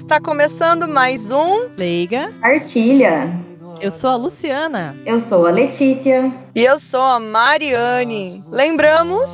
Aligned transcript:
Está 0.00 0.18
começando 0.18 0.88
mais 0.88 1.30
um 1.30 1.68
Leiga. 1.76 2.32
Artilha. 2.40 3.30
Eu 3.82 3.90
sou 3.90 4.10
a 4.10 4.16
Luciana. 4.16 4.96
Eu 5.04 5.20
sou 5.20 5.46
a 5.46 5.50
Letícia. 5.50 6.32
E 6.54 6.64
eu 6.64 6.78
sou 6.78 7.02
a 7.02 7.20
Mariane. 7.20 8.42
Lembramos 8.50 9.30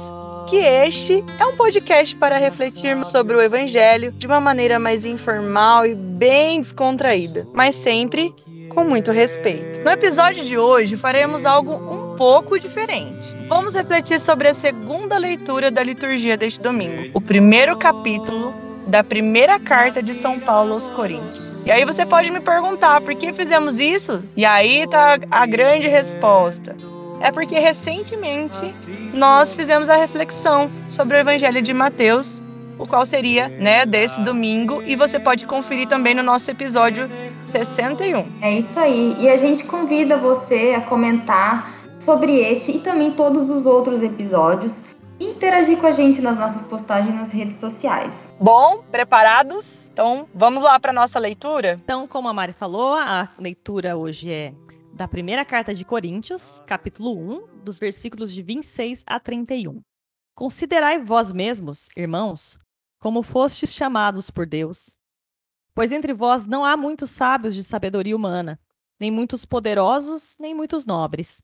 que 0.51 0.57
este 0.57 1.25
é 1.39 1.47
um 1.47 1.57
podcast 1.57 2.17
para 2.17 2.37
refletirmos 2.37 3.07
sobre 3.07 3.37
o 3.37 3.41
Evangelho 3.41 4.11
de 4.11 4.27
uma 4.27 4.41
maneira 4.41 4.77
mais 4.79 5.07
informal 5.07 5.87
e 5.87 5.95
bem 5.95 6.61
descontraída, 6.61 7.47
mas 7.55 7.77
sempre 7.77 8.35
com 8.69 8.83
muito 8.83 9.13
respeito. 9.13 9.85
No 9.85 9.91
episódio 9.91 10.45
de 10.45 10.59
hoje 10.59 10.97
faremos 10.97 11.47
algo 11.47 11.73
um 11.73 12.17
pouco 12.19 12.59
diferente. 12.59 13.33
Vamos 13.49 13.73
refletir 13.73 14.19
sobre 14.19 14.49
a 14.49 14.55
segunda 14.55 15.17
leitura 15.17 15.71
da 15.71 15.83
liturgia 15.83 16.37
deste 16.37 16.61
domingo, 16.61 17.11
o 17.15 17.21
primeiro 17.21 17.79
capítulo 17.79 18.66
da 18.87 19.03
primeira 19.03 19.59
carta 19.59 20.03
de 20.03 20.15
São 20.15 20.39
Paulo 20.39 20.75
aos 20.75 20.89
Coríntios. 20.89 21.59
E 21.65 21.73
aí 21.73 21.85
você 21.85 22.07
pode 22.07 22.31
me 22.31 22.41
perguntar 22.41 23.01
por 23.01 23.15
que 23.15 23.33
fizemos 23.33 23.81
isso? 23.81 24.23
E 24.37 24.45
aí 24.45 24.87
tá 24.89 25.19
a 25.31 25.47
grande 25.47 25.89
resposta. 25.89 26.77
É 27.21 27.33
porque 27.33 27.59
recentemente 27.59 28.75
nós 29.13 29.55
fizemos 29.55 29.89
a 29.89 29.97
reflexão 29.97 30.71
sobre 30.91 31.17
o 31.17 31.21
Evangelho 31.21 31.63
de 31.63 31.73
Mateus 31.73 32.43
o 32.79 32.87
qual 32.87 33.07
seria, 33.07 33.49
né, 33.49 33.87
desse 33.87 34.21
domingo, 34.21 34.83
e 34.85 34.97
você 34.97 35.19
pode 35.19 35.47
conferir 35.47 35.89
também 35.89 36.15
no 36.15 36.23
nosso 36.23 36.51
episódio 36.51 37.09
61. 37.47 38.27
É 38.43 38.59
isso 38.59 38.79
aí. 38.79 39.17
E 39.19 39.29
a 39.29 39.37
gente 39.37 39.65
convida 39.65 40.17
você 40.19 40.75
a 40.77 40.83
comentar 40.83 41.75
sobre 42.01 42.39
este 42.39 42.77
e 42.77 42.81
também 42.81 43.13
todos 43.13 43.49
os 43.49 43.65
outros 43.65 44.03
episódios 44.03 44.86
interagir 45.19 45.79
com 45.79 45.87
a 45.87 45.93
gente 45.93 46.21
nas 46.21 46.37
nossas 46.37 46.67
postagens 46.67 47.15
nas 47.15 47.31
redes 47.31 47.59
sociais. 47.59 48.13
Bom, 48.41 48.83
preparados? 48.91 49.89
Então, 49.91 50.29
vamos 50.35 50.63
lá 50.63 50.79
para 50.79 50.93
nossa 50.93 51.19
leitura? 51.19 51.81
Então, 51.83 52.07
como 52.07 52.29
a 52.29 52.35
Mari 52.35 52.53
falou, 52.53 52.95
a 52.95 53.29
leitura 53.39 53.97
hoje 53.97 54.31
é 54.31 54.55
da 54.93 55.09
primeira 55.09 55.45
carta 55.45 55.75
de 55.75 55.85
Coríntios, 55.85 56.63
capítulo 56.67 57.17
1, 57.17 57.63
dos 57.63 57.79
versículos 57.79 58.33
de 58.33 58.43
26 58.43 59.05
a 59.07 59.19
31. 59.21 59.83
Considerai 60.35 60.99
vós 60.99 61.33
mesmos, 61.33 61.89
irmãos, 61.97 62.59
como 62.99 63.23
fostes 63.23 63.73
chamados 63.73 64.31
por 64.31 64.47
Deus. 64.47 64.97
Pois 65.75 65.93
entre 65.93 66.13
vós 66.13 66.47
não 66.47 66.65
há 66.65 66.77
muitos 66.77 67.11
sábios 67.11 67.55
de 67.55 67.63
sabedoria 67.63 68.17
humana, 68.17 68.59
nem 68.99 69.11
muitos 69.11 69.45
poderosos, 69.45 70.35
nem 70.39 70.55
muitos 70.55 70.87
nobres. 70.87 71.43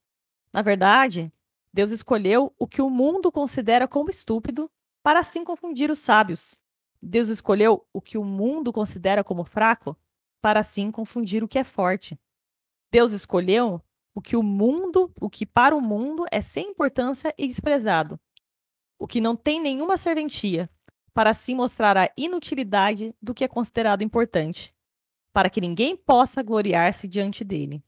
Na 0.52 0.62
verdade, 0.62 1.32
Deus 1.72 1.90
escolheu 1.90 2.54
o 2.58 2.66
que 2.66 2.82
o 2.82 2.90
mundo 2.90 3.32
considera 3.32 3.88
como 3.88 4.10
estúpido, 4.10 4.70
para 5.02 5.20
assim 5.20 5.42
confundir 5.42 5.90
os 5.90 5.98
sábios. 5.98 6.58
Deus 7.00 7.28
escolheu 7.28 7.86
o 7.92 8.00
que 8.00 8.18
o 8.18 8.24
mundo 8.24 8.72
considera 8.72 9.24
como 9.24 9.44
fraco, 9.44 9.96
para 10.40 10.60
assim 10.60 10.90
confundir 10.90 11.42
o 11.42 11.48
que 11.48 11.58
é 11.58 11.64
forte. 11.64 12.18
Deus 12.90 13.12
escolheu 13.12 13.82
o 14.14 14.20
que 14.20 14.36
o 14.36 14.42
mundo, 14.42 15.12
o 15.20 15.30
que 15.30 15.46
para 15.46 15.74
o 15.74 15.80
mundo 15.80 16.26
é 16.30 16.40
sem 16.40 16.70
importância 16.70 17.34
e 17.38 17.46
desprezado, 17.46 18.20
o 18.98 19.06
que 19.06 19.20
não 19.20 19.34
tem 19.34 19.60
nenhuma 19.60 19.96
serventia, 19.96 20.68
para 21.14 21.30
assim 21.30 21.54
mostrar 21.54 21.96
a 21.96 22.10
inutilidade 22.16 23.14
do 23.20 23.34
que 23.34 23.44
é 23.44 23.48
considerado 23.48 24.02
importante, 24.02 24.74
para 25.32 25.48
que 25.48 25.60
ninguém 25.60 25.96
possa 25.96 26.42
gloriar-se 26.42 27.08
diante 27.08 27.42
dele. 27.42 27.82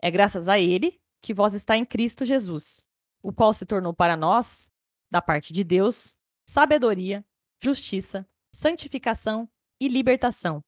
É 0.00 0.10
graças 0.10 0.48
a 0.48 0.58
ele 0.58 1.00
que 1.20 1.34
vós 1.34 1.52
está 1.52 1.76
em 1.76 1.84
Cristo 1.84 2.24
Jesus, 2.24 2.86
o 3.22 3.32
qual 3.32 3.52
se 3.52 3.66
tornou 3.66 3.92
para 3.92 4.16
nós, 4.16 4.68
da 5.10 5.20
parte 5.20 5.52
de 5.52 5.64
Deus, 5.64 6.14
sabedoria, 6.48 7.24
justiça, 7.62 8.26
santificação 8.52 9.48
e 9.80 9.88
libertação, 9.88 10.62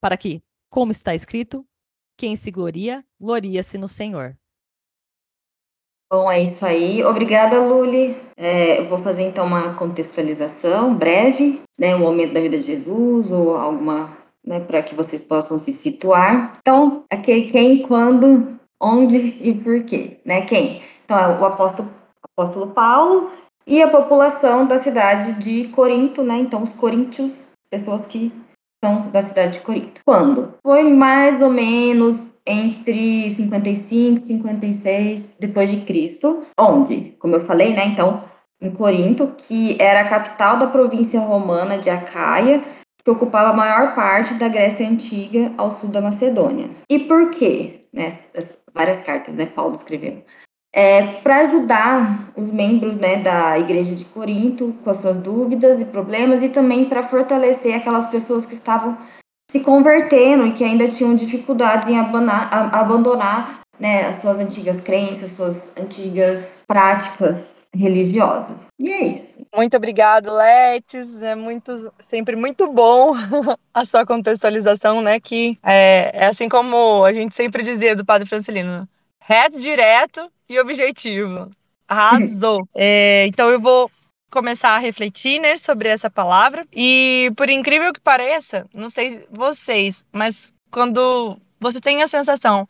para 0.00 0.16
que, 0.16 0.42
como 0.70 0.92
está 0.92 1.14
escrito, 1.14 1.66
quem 2.16 2.36
se 2.36 2.50
gloria, 2.50 3.04
gloria-se 3.20 3.78
no 3.78 3.88
Senhor. 3.88 4.36
Bom, 6.10 6.30
é 6.30 6.42
isso 6.42 6.64
aí. 6.64 7.04
Obrigada, 7.04 7.60
Luli. 7.60 8.16
É, 8.34 8.82
vou 8.84 9.02
fazer 9.02 9.24
então 9.24 9.46
uma 9.46 9.74
contextualização 9.74 10.96
breve, 10.96 11.62
né, 11.78 11.94
um 11.94 12.00
momento 12.00 12.32
da 12.32 12.40
vida 12.40 12.56
de 12.56 12.64
Jesus 12.64 13.30
ou 13.30 13.54
alguma, 13.54 14.16
né, 14.44 14.58
para 14.58 14.82
que 14.82 14.94
vocês 14.94 15.20
possam 15.20 15.58
se 15.58 15.72
situar. 15.72 16.58
Então, 16.60 17.04
aqui 17.12 17.50
quem, 17.50 17.82
quando, 17.82 18.58
onde 18.80 19.18
e 19.18 19.52
por 19.62 19.84
quê, 19.84 20.18
né? 20.24 20.46
Quem? 20.46 20.82
Então, 21.08 21.18
é 21.18 21.40
o 21.40 21.44
apóstolo, 21.46 21.88
apóstolo 22.22 22.66
Paulo 22.72 23.30
e 23.66 23.82
a 23.82 23.88
população 23.88 24.66
da 24.66 24.78
cidade 24.78 25.32
de 25.42 25.68
Corinto, 25.68 26.22
né? 26.22 26.36
Então, 26.36 26.62
os 26.62 26.70
coríntios, 26.72 27.46
pessoas 27.70 28.04
que 28.04 28.30
são 28.84 29.08
da 29.10 29.22
cidade 29.22 29.54
de 29.54 29.60
Corinto. 29.60 30.02
Quando? 30.04 30.52
Foi 30.62 30.82
mais 30.82 31.40
ou 31.40 31.48
menos 31.48 32.18
entre 32.46 33.34
55 33.34 34.26
e 34.26 34.28
56 34.28 35.34
depois 35.40 35.70
de 35.70 35.80
Cristo, 35.86 36.42
onde, 36.60 37.16
como 37.18 37.36
eu 37.36 37.46
falei, 37.46 37.74
né, 37.74 37.86
então, 37.86 38.24
em 38.60 38.70
Corinto, 38.70 39.32
que 39.46 39.78
era 39.80 40.02
a 40.02 40.08
capital 40.08 40.58
da 40.58 40.66
província 40.66 41.20
romana 41.20 41.78
de 41.78 41.88
Acaia, 41.88 42.62
que 43.02 43.10
ocupava 43.10 43.50
a 43.50 43.56
maior 43.56 43.94
parte 43.94 44.34
da 44.34 44.48
Grécia 44.48 44.86
antiga 44.86 45.52
ao 45.56 45.70
sul 45.70 45.88
da 45.88 46.02
Macedônia. 46.02 46.68
E 46.90 46.98
por 46.98 47.30
quê? 47.30 47.80
Né, 47.92 48.18
as 48.36 48.62
várias 48.74 49.02
cartas, 49.04 49.34
né, 49.34 49.46
Paulo 49.46 49.74
escreveu. 49.74 50.22
É, 50.72 51.20
para 51.22 51.46
ajudar 51.46 52.30
os 52.36 52.50
membros 52.50 52.96
né, 52.96 53.22
da 53.22 53.58
igreja 53.58 53.94
de 53.94 54.04
Corinto 54.04 54.74
com 54.84 54.90
as 54.90 54.98
suas 54.98 55.18
dúvidas 55.18 55.80
e 55.80 55.86
problemas 55.86 56.42
e 56.42 56.50
também 56.50 56.84
para 56.84 57.02
fortalecer 57.02 57.74
aquelas 57.74 58.10
pessoas 58.10 58.44
que 58.44 58.54
estavam 58.54 58.96
se 59.50 59.60
convertendo 59.60 60.46
e 60.46 60.52
que 60.52 60.62
ainda 60.62 60.86
tinham 60.88 61.14
dificuldades 61.14 61.88
em 61.88 61.98
abandonar, 61.98 62.74
abandonar 62.74 63.60
né, 63.80 64.06
as 64.06 64.16
suas 64.16 64.38
antigas 64.38 64.80
crenças, 64.80 65.30
suas 65.30 65.76
antigas 65.76 66.64
práticas 66.66 67.58
religiosas. 67.74 68.66
E 68.78 68.90
é 68.90 69.06
isso. 69.06 69.34
Muito 69.54 69.76
obrigado, 69.76 70.32
Letes. 70.32 71.20
É 71.22 71.34
muito, 71.34 71.92
sempre 72.00 72.36
muito 72.36 72.66
bom 72.72 73.14
a 73.72 73.84
sua 73.84 74.04
contextualização, 74.04 75.00
né? 75.00 75.20
Que 75.20 75.58
é, 75.62 76.10
é 76.14 76.26
assim 76.26 76.48
como 76.48 77.04
a 77.04 77.12
gente 77.12 77.34
sempre 77.34 77.62
dizia 77.62 77.96
do 77.96 78.04
Padre 78.04 78.28
Francelino, 78.28 78.88
reto, 79.28 79.60
direto 79.60 80.32
e 80.48 80.58
objetivo. 80.58 81.50
Arrasou. 81.86 82.66
é, 82.74 83.26
então 83.26 83.50
eu 83.50 83.60
vou 83.60 83.90
começar 84.30 84.70
a 84.70 84.78
refletir 84.78 85.38
né, 85.38 85.58
sobre 85.58 85.88
essa 85.88 86.08
palavra. 86.08 86.66
E 86.72 87.30
por 87.36 87.50
incrível 87.50 87.92
que 87.92 88.00
pareça, 88.00 88.66
não 88.72 88.88
sei 88.88 89.26
vocês, 89.30 90.02
mas 90.10 90.54
quando 90.70 91.38
você 91.60 91.78
tem 91.78 92.02
a 92.02 92.08
sensação, 92.08 92.66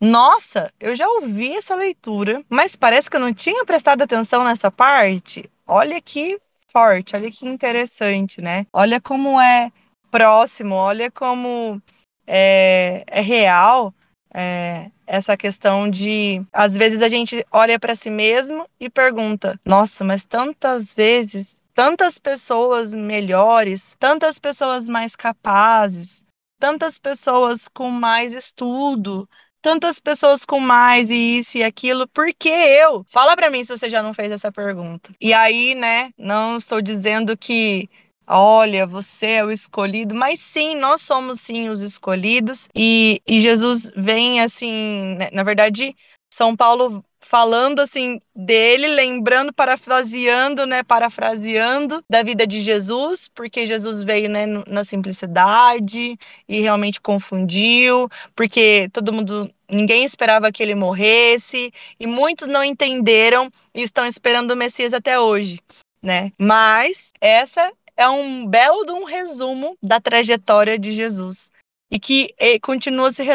nossa, 0.00 0.72
eu 0.78 0.94
já 0.94 1.08
ouvi 1.08 1.56
essa 1.56 1.74
leitura, 1.74 2.44
mas 2.48 2.76
parece 2.76 3.10
que 3.10 3.16
eu 3.16 3.20
não 3.20 3.34
tinha 3.34 3.64
prestado 3.64 4.02
atenção 4.02 4.44
nessa 4.44 4.70
parte. 4.70 5.50
Olha 5.66 6.00
que 6.00 6.38
forte, 6.72 7.16
olha 7.16 7.28
que 7.28 7.44
interessante, 7.44 8.40
né? 8.40 8.66
Olha 8.72 9.00
como 9.00 9.40
é 9.40 9.72
próximo, 10.12 10.76
olha 10.76 11.10
como 11.10 11.82
é, 12.24 13.02
é 13.08 13.20
real 13.20 13.92
é, 14.32 14.90
essa 15.08 15.36
questão 15.36 15.90
de 15.90 16.42
às 16.52 16.76
vezes 16.76 17.02
a 17.02 17.08
gente 17.08 17.44
olha 17.50 17.78
para 17.78 17.96
si 17.96 18.10
mesmo 18.10 18.68
e 18.78 18.88
pergunta: 18.90 19.58
nossa, 19.64 20.04
mas 20.04 20.24
tantas 20.24 20.94
vezes, 20.94 21.60
tantas 21.74 22.18
pessoas 22.18 22.94
melhores, 22.94 23.96
tantas 23.98 24.38
pessoas 24.38 24.88
mais 24.88 25.16
capazes, 25.16 26.24
tantas 26.60 26.98
pessoas 26.98 27.66
com 27.68 27.90
mais 27.90 28.34
estudo, 28.34 29.28
tantas 29.62 29.98
pessoas 29.98 30.44
com 30.44 30.60
mais 30.60 31.10
isso 31.10 31.58
e 31.58 31.64
aquilo, 31.64 32.06
por 32.08 32.32
que 32.34 32.48
eu? 32.48 33.04
Fala 33.08 33.34
para 33.34 33.50
mim 33.50 33.64
se 33.64 33.76
você 33.76 33.88
já 33.88 34.02
não 34.02 34.14
fez 34.14 34.30
essa 34.30 34.52
pergunta. 34.52 35.10
E 35.20 35.32
aí, 35.32 35.74
né, 35.74 36.10
não 36.18 36.58
estou 36.58 36.80
dizendo 36.80 37.36
que 37.36 37.88
olha, 38.28 38.86
você 38.86 39.26
é 39.26 39.44
o 39.44 39.50
escolhido, 39.50 40.14
mas 40.14 40.40
sim, 40.40 40.76
nós 40.76 41.02
somos 41.02 41.40
sim 41.40 41.68
os 41.68 41.80
escolhidos 41.80 42.68
e, 42.74 43.22
e 43.26 43.40
Jesus 43.40 43.90
vem 43.96 44.40
assim, 44.40 45.16
né, 45.16 45.30
na 45.32 45.42
verdade, 45.42 45.96
São 46.32 46.54
Paulo 46.54 47.02
falando 47.20 47.80
assim 47.80 48.18
dele, 48.34 48.86
lembrando, 48.86 49.52
parafraseando, 49.52 50.66
né, 50.66 50.82
parafraseando 50.82 52.02
da 52.08 52.22
vida 52.22 52.46
de 52.46 52.60
Jesus, 52.60 53.28
porque 53.34 53.66
Jesus 53.66 54.00
veio, 54.00 54.30
né, 54.30 54.46
na 54.66 54.82
simplicidade 54.82 56.16
e 56.48 56.60
realmente 56.60 57.00
confundiu, 57.00 58.08
porque 58.34 58.88
todo 58.92 59.12
mundo, 59.12 59.50
ninguém 59.70 60.04
esperava 60.04 60.50
que 60.50 60.62
ele 60.62 60.74
morresse 60.74 61.70
e 62.00 62.06
muitos 62.06 62.48
não 62.48 62.64
entenderam 62.64 63.50
e 63.74 63.82
estão 63.82 64.06
esperando 64.06 64.52
o 64.52 64.56
Messias 64.56 64.94
até 64.94 65.20
hoje, 65.20 65.60
né? 66.02 66.32
Mas 66.38 67.12
essa 67.20 67.70
é 67.98 68.08
um 68.08 68.46
belo 68.46 68.86
de 68.86 68.92
um 68.92 69.04
resumo 69.04 69.76
da 69.82 70.00
trajetória 70.00 70.78
de 70.78 70.92
Jesus 70.92 71.50
e 71.90 71.98
que 72.00 72.34
eh, 72.38 72.58
continua 72.60 73.10
se, 73.10 73.22
re, 73.24 73.34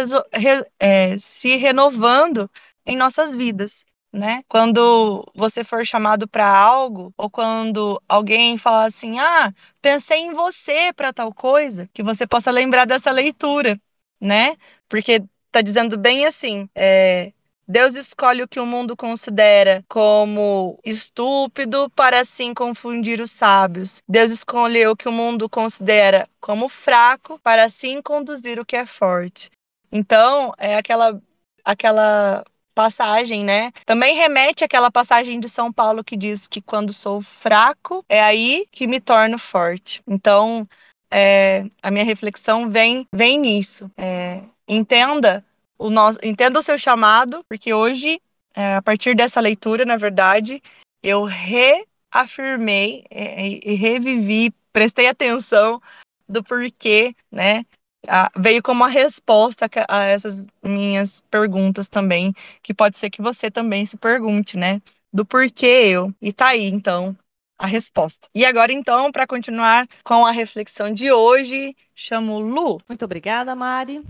é, 0.80 1.18
se 1.20 1.56
renovando 1.58 2.50
em 2.86 2.96
nossas 2.98 3.36
vidas. 3.36 3.84
né? 4.12 4.44
Quando 4.48 5.26
você 5.36 5.64
for 5.64 5.86
chamado 5.86 6.28
para 6.28 6.48
algo, 6.48 7.12
ou 7.18 7.30
quando 7.30 8.02
alguém 8.08 8.58
falar 8.60 8.86
assim: 8.86 9.20
"Ah, 9.20 9.52
pensei 9.82 10.20
em 10.20 10.34
você 10.34 10.94
para 10.94 11.12
tal 11.14 11.34
coisa", 11.34 11.90
que 11.94 12.04
você 12.04 12.28
possa 12.28 12.52
lembrar 12.52 12.86
dessa 12.86 13.12
leitura, 13.12 13.80
né? 14.22 14.56
Porque 14.88 15.24
tá 15.52 15.62
dizendo 15.62 15.98
bem 15.98 16.26
assim, 16.26 16.70
é, 16.76 17.34
Deus 17.68 17.96
escolhe 17.96 18.44
o 18.44 18.48
que 18.48 18.60
o 18.60 18.66
mundo 18.66 18.96
considera 18.96 19.84
como 19.88 20.80
estúpido 20.84 21.90
para 21.92 22.22
assim 22.22 22.54
confundir 22.54 23.22
os 23.22 23.32
sábios. 23.32 24.02
Deus 24.08 24.32
escolheu 24.32 24.92
o 24.92 24.96
que 24.96 25.08
o 25.08 25.12
mundo 25.12 25.50
considera 25.50 26.28
como 26.42 26.68
fraco 26.68 27.40
para 27.42 27.64
assim 27.64 28.02
conduzir 28.02 28.60
o 28.60 28.66
que 28.66 28.76
é 28.76 28.86
forte. 28.86 29.50
Então, 29.92 30.54
é 30.58 30.76
aquela 30.76 31.22
aquela 31.64 32.44
passagem, 32.74 33.44
né? 33.44 33.72
Também 33.86 34.16
remete 34.16 34.64
àquela 34.64 34.92
passagem 34.92 35.40
de 35.40 35.48
São 35.48 35.72
Paulo 35.72 36.04
que 36.04 36.18
diz 36.18 36.48
que 36.48 36.62
quando 36.62 36.92
sou 36.92 37.22
fraco, 37.22 38.04
é 38.10 38.22
aí 38.22 38.68
que 38.72 38.88
me 38.88 39.00
torno 39.00 39.38
forte. 39.38 40.02
Então, 40.08 40.68
é, 41.12 41.66
a 41.82 41.92
minha 41.92 42.04
reflexão 42.04 42.70
vem, 42.70 43.08
vem 43.14 43.38
nisso. 43.38 43.90
É, 43.96 44.42
entenda 44.68 45.46
o 45.84 45.90
nosso, 45.90 46.18
entenda 46.24 46.60
o 46.60 46.64
seu 46.64 46.78
chamado, 46.78 47.44
porque 47.48 47.74
hoje, 47.74 48.22
é, 48.56 48.76
a 48.76 48.82
partir 48.82 49.14
dessa 49.16 49.42
leitura, 49.42 49.84
na 49.84 49.98
verdade, 49.98 50.62
eu 51.02 51.26
reafirmei 51.26 53.06
é, 53.12 53.48
e 53.48 53.74
revivi, 53.74 54.54
prestei 54.72 55.08
atenção 55.08 55.82
do 56.28 56.42
porquê, 56.42 57.14
né? 57.30 57.66
veio 58.36 58.62
como 58.62 58.82
uma 58.82 58.90
resposta 58.90 59.70
a 59.90 60.04
essas 60.04 60.46
minhas 60.62 61.22
perguntas 61.32 61.88
também, 61.88 62.34
que 62.62 62.74
pode 62.74 62.98
ser 62.98 63.10
que 63.10 63.22
você 63.22 63.50
também 63.50 63.86
se 63.86 63.96
pergunte, 63.96 64.58
né? 64.58 64.82
Do 65.12 65.26
porquê 65.26 65.66
eu. 65.66 66.14
E 66.22 66.34
tá 66.34 66.48
aí, 66.48 66.66
então, 66.66 67.16
a 67.58 67.66
resposta. 67.66 68.28
E 68.36 68.46
agora, 68.46 68.74
então, 68.74 69.10
para 69.10 69.26
continuar 69.26 69.88
com 70.04 70.26
a 70.26 70.32
reflexão 70.32 70.94
de 70.94 71.14
hoje, 71.14 71.76
chamo 71.96 72.40
Lu. 72.40 72.78
Muito 72.90 73.06
obrigada, 73.06 73.56
Mari. 73.56 74.04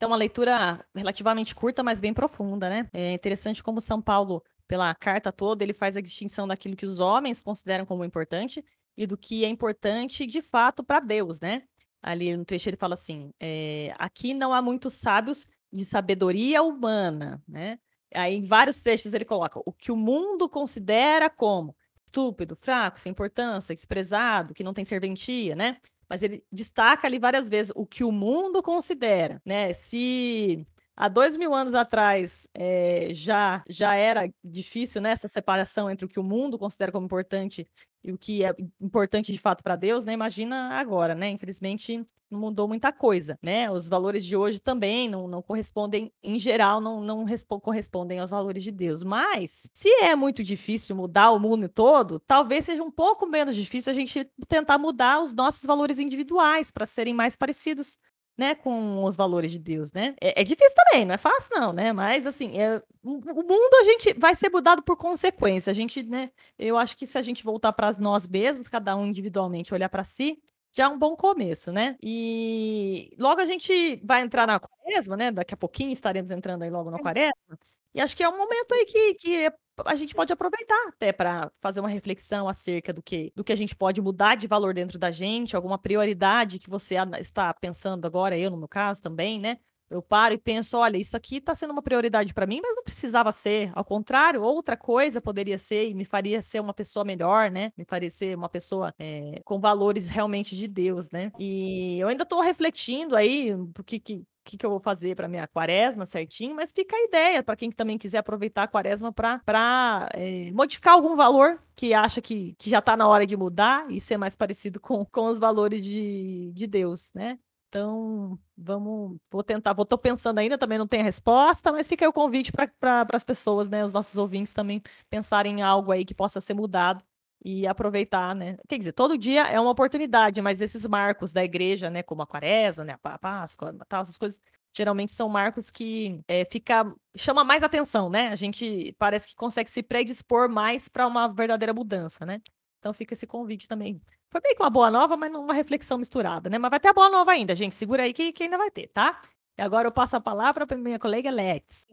Então, 0.00 0.08
uma 0.08 0.16
leitura 0.16 0.82
relativamente 0.96 1.54
curta, 1.54 1.82
mas 1.82 2.00
bem 2.00 2.14
profunda, 2.14 2.70
né? 2.70 2.88
É 2.90 3.12
interessante 3.12 3.62
como 3.62 3.82
São 3.82 4.00
Paulo, 4.00 4.42
pela 4.66 4.94
carta 4.94 5.30
toda, 5.30 5.62
ele 5.62 5.74
faz 5.74 5.94
a 5.94 6.00
distinção 6.00 6.48
daquilo 6.48 6.74
que 6.74 6.86
os 6.86 6.98
homens 6.98 7.38
consideram 7.38 7.84
como 7.84 8.02
importante 8.02 8.64
e 8.96 9.06
do 9.06 9.18
que 9.18 9.44
é 9.44 9.48
importante 9.48 10.26
de 10.26 10.40
fato 10.40 10.82
para 10.82 11.00
Deus, 11.00 11.38
né? 11.38 11.64
ali 12.02 12.34
no 12.36 12.44
trecho 12.44 12.68
ele 12.68 12.76
fala 12.76 12.94
assim: 12.94 13.32
é, 13.38 13.94
aqui 13.98 14.34
não 14.34 14.52
há 14.52 14.62
muitos 14.62 14.94
sábios 14.94 15.46
de 15.72 15.84
sabedoria 15.84 16.62
humana, 16.62 17.42
né? 17.46 17.78
Aí 18.14 18.34
em 18.34 18.42
vários 18.42 18.80
trechos 18.80 19.14
ele 19.14 19.24
coloca 19.24 19.60
o 19.64 19.72
que 19.72 19.92
o 19.92 19.96
mundo 19.96 20.48
considera 20.48 21.30
como 21.30 21.76
estúpido, 22.10 22.56
fraco, 22.56 22.98
sem 22.98 23.10
importância, 23.10 23.74
desprezado, 23.74 24.52
que 24.52 24.64
não 24.64 24.74
tem 24.74 24.84
serventia, 24.84 25.54
né? 25.54 25.76
Mas 26.08 26.22
ele 26.24 26.44
destaca 26.52 27.06
ali 27.06 27.20
várias 27.20 27.48
vezes 27.48 27.72
o 27.76 27.86
que 27.86 28.02
o 28.02 28.10
mundo 28.10 28.62
considera, 28.62 29.40
né? 29.46 29.72
Se 29.72 30.66
há 31.00 31.08
dois 31.08 31.34
mil 31.34 31.54
anos 31.54 31.74
atrás 31.74 32.46
é, 32.52 33.08
já, 33.12 33.64
já 33.66 33.94
era 33.94 34.30
difícil 34.44 35.00
né, 35.00 35.12
essa 35.12 35.28
separação 35.28 35.90
entre 35.90 36.04
o 36.04 36.08
que 36.08 36.20
o 36.20 36.22
mundo 36.22 36.58
considera 36.58 36.92
como 36.92 37.06
importante 37.06 37.66
e 38.04 38.12
o 38.12 38.18
que 38.18 38.44
é 38.44 38.54
importante 38.80 39.32
de 39.32 39.38
fato 39.38 39.62
para 39.62 39.76
Deus, 39.76 40.04
né? 40.04 40.14
Imagina 40.14 40.78
agora, 40.78 41.14
né? 41.14 41.28
Infelizmente 41.28 42.04
não 42.30 42.40
mudou 42.40 42.66
muita 42.66 42.92
coisa, 42.92 43.38
né? 43.42 43.70
Os 43.70 43.88
valores 43.88 44.24
de 44.24 44.36
hoje 44.36 44.58
também 44.58 45.08
não, 45.08 45.28
não 45.28 45.42
correspondem, 45.42 46.10
em 46.22 46.38
geral, 46.38 46.80
não, 46.80 47.02
não 47.02 47.26
correspondem 47.60 48.18
aos 48.18 48.30
valores 48.30 48.62
de 48.62 48.70
Deus. 48.70 49.02
Mas 49.02 49.68
se 49.74 49.88
é 50.02 50.14
muito 50.16 50.42
difícil 50.42 50.96
mudar 50.96 51.30
o 51.30 51.38
mundo 51.38 51.68
todo, 51.68 52.20
talvez 52.20 52.64
seja 52.64 52.82
um 52.82 52.90
pouco 52.90 53.26
menos 53.26 53.54
difícil 53.54 53.90
a 53.90 53.94
gente 53.94 54.30
tentar 54.48 54.78
mudar 54.78 55.20
os 55.20 55.32
nossos 55.32 55.64
valores 55.64 55.98
individuais 55.98 56.70
para 56.70 56.86
serem 56.86 57.12
mais 57.12 57.36
parecidos 57.36 57.98
né, 58.40 58.54
com 58.54 59.04
os 59.04 59.16
valores 59.16 59.52
de 59.52 59.58
Deus, 59.58 59.92
né? 59.92 60.14
É, 60.18 60.40
é, 60.40 60.44
difícil 60.44 60.74
também, 60.74 61.04
não 61.04 61.14
é 61.14 61.18
fácil 61.18 61.50
não, 61.54 61.74
né? 61.74 61.92
Mas 61.92 62.26
assim, 62.26 62.58
é, 62.58 62.82
o 63.04 63.42
mundo 63.42 63.74
a 63.78 63.84
gente 63.84 64.14
vai 64.14 64.34
ser 64.34 64.48
mudado 64.48 64.82
por 64.82 64.96
consequência. 64.96 65.70
A 65.70 65.74
gente, 65.74 66.02
né? 66.02 66.30
Eu 66.58 66.78
acho 66.78 66.96
que 66.96 67.06
se 67.06 67.18
a 67.18 67.22
gente 67.22 67.44
voltar 67.44 67.70
para 67.74 67.92
nós 67.98 68.26
mesmos, 68.26 68.66
cada 68.66 68.96
um 68.96 69.04
individualmente 69.04 69.74
olhar 69.74 69.90
para 69.90 70.04
si, 70.04 70.42
já 70.72 70.84
é 70.84 70.88
um 70.88 70.98
bom 70.98 71.14
começo, 71.14 71.70
né? 71.70 71.98
E 72.02 73.14
logo 73.18 73.42
a 73.42 73.44
gente 73.44 74.00
vai 74.02 74.22
entrar 74.22 74.46
na 74.46 74.58
quaresma, 74.58 75.18
né? 75.18 75.30
Daqui 75.30 75.52
a 75.52 75.56
pouquinho 75.58 75.92
estaremos 75.92 76.30
entrando 76.30 76.62
aí 76.62 76.70
logo 76.70 76.90
na 76.90 76.98
quaresma. 76.98 77.58
E 77.94 78.00
acho 78.00 78.16
que 78.16 78.22
é 78.22 78.28
um 78.28 78.38
momento 78.38 78.72
aí 78.72 78.86
que, 78.86 79.14
que 79.16 79.52
a 79.86 79.94
gente 79.94 80.14
pode 80.14 80.32
aproveitar 80.32 80.88
até 80.88 81.12
para 81.12 81.50
fazer 81.60 81.80
uma 81.80 81.88
reflexão 81.88 82.48
acerca 82.48 82.92
do 82.92 83.02
que, 83.02 83.32
do 83.34 83.44
que 83.44 83.52
a 83.52 83.56
gente 83.56 83.74
pode 83.74 84.00
mudar 84.00 84.36
de 84.36 84.46
valor 84.46 84.74
dentro 84.74 84.98
da 84.98 85.10
gente, 85.10 85.56
alguma 85.56 85.78
prioridade 85.78 86.58
que 86.58 86.70
você 86.70 86.96
está 87.18 87.52
pensando 87.54 88.06
agora, 88.06 88.36
eu 88.38 88.50
no 88.50 88.56
meu 88.56 88.68
caso 88.68 89.02
também, 89.02 89.38
né? 89.38 89.58
Eu 89.90 90.00
paro 90.00 90.34
e 90.34 90.38
penso, 90.38 90.78
olha, 90.78 90.96
isso 90.96 91.16
aqui 91.16 91.38
está 91.38 91.54
sendo 91.54 91.72
uma 91.72 91.82
prioridade 91.82 92.32
para 92.32 92.46
mim, 92.46 92.60
mas 92.62 92.76
não 92.76 92.84
precisava 92.84 93.32
ser. 93.32 93.72
Ao 93.74 93.84
contrário, 93.84 94.42
outra 94.42 94.76
coisa 94.76 95.20
poderia 95.20 95.58
ser 95.58 95.88
e 95.88 95.94
me 95.94 96.04
faria 96.04 96.40
ser 96.40 96.60
uma 96.60 96.72
pessoa 96.72 97.04
melhor, 97.04 97.50
né? 97.50 97.72
Me 97.76 97.84
faria 97.84 98.10
ser 98.10 98.36
uma 98.36 98.48
pessoa 98.48 98.94
é, 98.98 99.40
com 99.44 99.58
valores 99.58 100.08
realmente 100.08 100.56
de 100.56 100.68
Deus, 100.68 101.10
né? 101.10 101.32
E 101.38 101.98
eu 101.98 102.08
ainda 102.08 102.22
estou 102.22 102.40
refletindo 102.40 103.16
aí 103.16 103.52
o 103.52 103.84
que, 103.84 103.98
que 103.98 104.24
que, 104.44 104.56
que 104.56 104.66
eu 104.66 104.70
vou 104.70 104.80
fazer 104.80 105.14
para 105.14 105.28
minha 105.28 105.46
quaresma 105.46 106.06
certinho, 106.06 106.56
mas 106.56 106.72
fica 106.72 106.96
a 106.96 107.04
ideia 107.04 107.42
para 107.42 107.56
quem 107.56 107.70
também 107.70 107.98
quiser 107.98 108.18
aproveitar 108.18 108.64
a 108.64 108.68
quaresma 108.68 109.12
para 109.12 110.08
é, 110.14 110.48
eh, 110.48 110.52
modificar 110.52 110.94
algum 110.94 111.14
valor 111.14 111.62
que 111.76 111.94
acha 111.94 112.20
que, 112.20 112.54
que 112.58 112.68
já 112.68 112.78
está 112.78 112.96
na 112.96 113.06
hora 113.06 113.26
de 113.26 113.36
mudar 113.36 113.90
e 113.90 114.00
ser 114.00 114.16
mais 114.16 114.34
parecido 114.34 114.80
com, 114.80 115.04
com 115.04 115.26
os 115.26 115.38
valores 115.38 115.80
de, 115.82 116.50
de 116.52 116.66
Deus, 116.66 117.12
né? 117.14 117.38
Então, 117.70 118.36
vamos, 118.56 119.16
vou 119.30 119.44
tentar, 119.44 119.72
vou 119.72 119.84
tô 119.86 119.96
pensando 119.96 120.38
ainda, 120.40 120.58
também 120.58 120.76
não 120.76 120.88
tem 120.88 121.00
a 121.00 121.04
resposta, 121.04 121.70
mas 121.70 121.86
fica 121.86 122.04
aí 122.04 122.08
o 122.08 122.12
convite 122.12 122.50
para 122.50 122.66
pra, 122.66 123.06
as 123.12 123.22
pessoas, 123.22 123.68
né, 123.68 123.84
os 123.84 123.92
nossos 123.92 124.16
ouvintes 124.18 124.52
também 124.52 124.82
pensarem 125.08 125.60
em 125.60 125.62
algo 125.62 125.92
aí 125.92 126.04
que 126.04 126.12
possa 126.12 126.40
ser 126.40 126.52
mudado 126.54 127.04
e 127.44 127.68
aproveitar, 127.68 128.34
né? 128.34 128.56
Quer 128.68 128.76
dizer, 128.76 128.92
todo 128.92 129.16
dia 129.16 129.42
é 129.46 129.58
uma 129.60 129.70
oportunidade, 129.70 130.42
mas 130.42 130.60
esses 130.60 130.84
marcos 130.84 131.32
da 131.32 131.44
igreja, 131.44 131.88
né, 131.88 132.02
como 132.02 132.22
a 132.22 132.26
quaresma, 132.26 132.82
né, 132.84 132.96
a 133.04 133.18
Páscoa, 133.18 133.72
tal, 133.88 134.02
essas 134.02 134.18
coisas, 134.18 134.40
geralmente 134.76 135.12
são 135.12 135.28
marcos 135.28 135.70
que 135.70 136.20
é, 136.26 136.44
fica 136.44 136.92
chama 137.16 137.44
mais 137.44 137.62
atenção, 137.62 138.10
né? 138.10 138.28
A 138.28 138.34
gente 138.36 138.94
parece 138.98 139.28
que 139.28 139.34
consegue 139.36 139.70
se 139.70 139.82
predispor 139.82 140.48
mais 140.48 140.88
para 140.88 141.06
uma 141.06 141.28
verdadeira 141.28 141.72
mudança, 141.72 142.26
né? 142.26 142.40
Então 142.80 142.94
fica 142.94 143.12
esse 143.12 143.26
convite 143.26 143.68
também. 143.68 144.00
Foi 144.30 144.40
meio 144.42 144.56
que 144.56 144.62
uma 144.62 144.70
boa 144.70 144.90
nova, 144.90 145.16
mas 145.16 145.30
não 145.30 145.44
uma 145.44 145.54
reflexão 145.54 145.98
misturada, 145.98 146.48
né? 146.48 146.58
Mas 146.58 146.70
vai 146.70 146.80
ter 146.80 146.88
a 146.88 146.94
boa 146.94 147.10
nova 147.10 147.30
ainda, 147.30 147.54
gente. 147.54 147.74
Segura 147.74 148.02
aí 148.04 148.12
que, 148.12 148.32
que 148.32 148.44
ainda 148.44 148.56
vai 148.56 148.70
ter, 148.70 148.88
tá? 148.88 149.20
E 149.58 149.62
agora 149.62 149.86
eu 149.86 149.92
passo 149.92 150.16
a 150.16 150.20
palavra 150.20 150.66
para 150.66 150.78
minha 150.78 150.98
colega 150.98 151.30
Lex. 151.30 151.86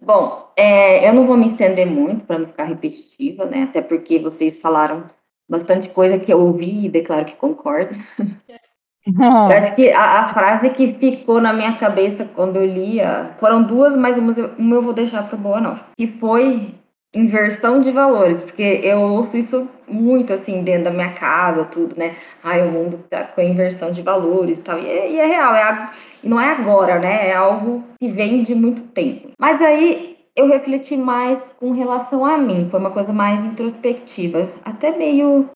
Bom, 0.00 0.52
é, 0.56 1.08
eu 1.08 1.14
não 1.14 1.26
vou 1.26 1.36
me 1.36 1.46
estender 1.46 1.86
muito 1.86 2.26
para 2.26 2.40
não 2.40 2.48
ficar 2.48 2.64
repetitiva, 2.64 3.44
né? 3.44 3.62
Até 3.62 3.80
porque 3.80 4.18
vocês 4.18 4.60
falaram 4.60 5.06
bastante 5.48 5.88
coisa 5.90 6.18
que 6.18 6.32
eu 6.32 6.40
ouvi 6.40 6.86
e 6.86 6.88
declaro 6.88 7.24
que 7.24 7.36
concordo. 7.36 7.94
Acho 9.04 9.74
que 9.76 9.90
a, 9.90 10.20
a, 10.20 10.28
frase 10.28 10.70
que 10.70 10.94
ficou 10.94 11.40
na 11.40 11.52
minha 11.52 11.76
cabeça 11.76 12.24
quando 12.24 12.56
eu 12.56 12.64
lia 12.64 13.36
foram 13.38 13.62
duas, 13.62 13.96
mas 13.96 14.16
uma, 14.16 14.32
uma 14.56 14.76
eu 14.76 14.82
vou 14.82 14.92
deixar 14.92 15.28
para 15.28 15.36
boa 15.36 15.60
nova. 15.60 15.84
Que 15.96 16.06
foi 16.06 16.74
inversão 17.14 17.80
de 17.80 17.90
valores, 17.90 18.40
porque 18.40 18.80
eu 18.82 19.00
ouço 19.00 19.36
isso 19.36 19.68
muito 19.86 20.32
assim 20.32 20.62
dentro 20.62 20.84
da 20.84 20.90
minha 20.90 21.12
casa, 21.12 21.64
tudo, 21.64 21.94
né? 21.96 22.16
Ai, 22.42 22.66
o 22.66 22.70
mundo 22.70 23.04
tá 23.10 23.24
com 23.24 23.42
inversão 23.42 23.90
de 23.90 24.00
valores 24.00 24.58
tal. 24.60 24.78
E 24.78 24.88
é, 24.88 25.10
e 25.10 25.20
é 25.20 25.26
real, 25.26 25.54
é, 25.54 25.90
e 26.24 26.28
não 26.28 26.40
é 26.40 26.50
agora, 26.50 26.98
né? 26.98 27.28
É 27.28 27.34
algo 27.34 27.84
que 28.00 28.08
vem 28.08 28.42
de 28.42 28.54
muito 28.54 28.82
tempo. 28.82 29.30
Mas 29.38 29.60
aí 29.60 30.16
eu 30.34 30.46
refleti 30.46 30.96
mais 30.96 31.54
com 31.60 31.72
relação 31.72 32.24
a 32.24 32.38
mim, 32.38 32.68
foi 32.70 32.80
uma 32.80 32.90
coisa 32.90 33.12
mais 33.12 33.44
introspectiva, 33.44 34.48
até 34.64 34.96
meio 34.96 35.50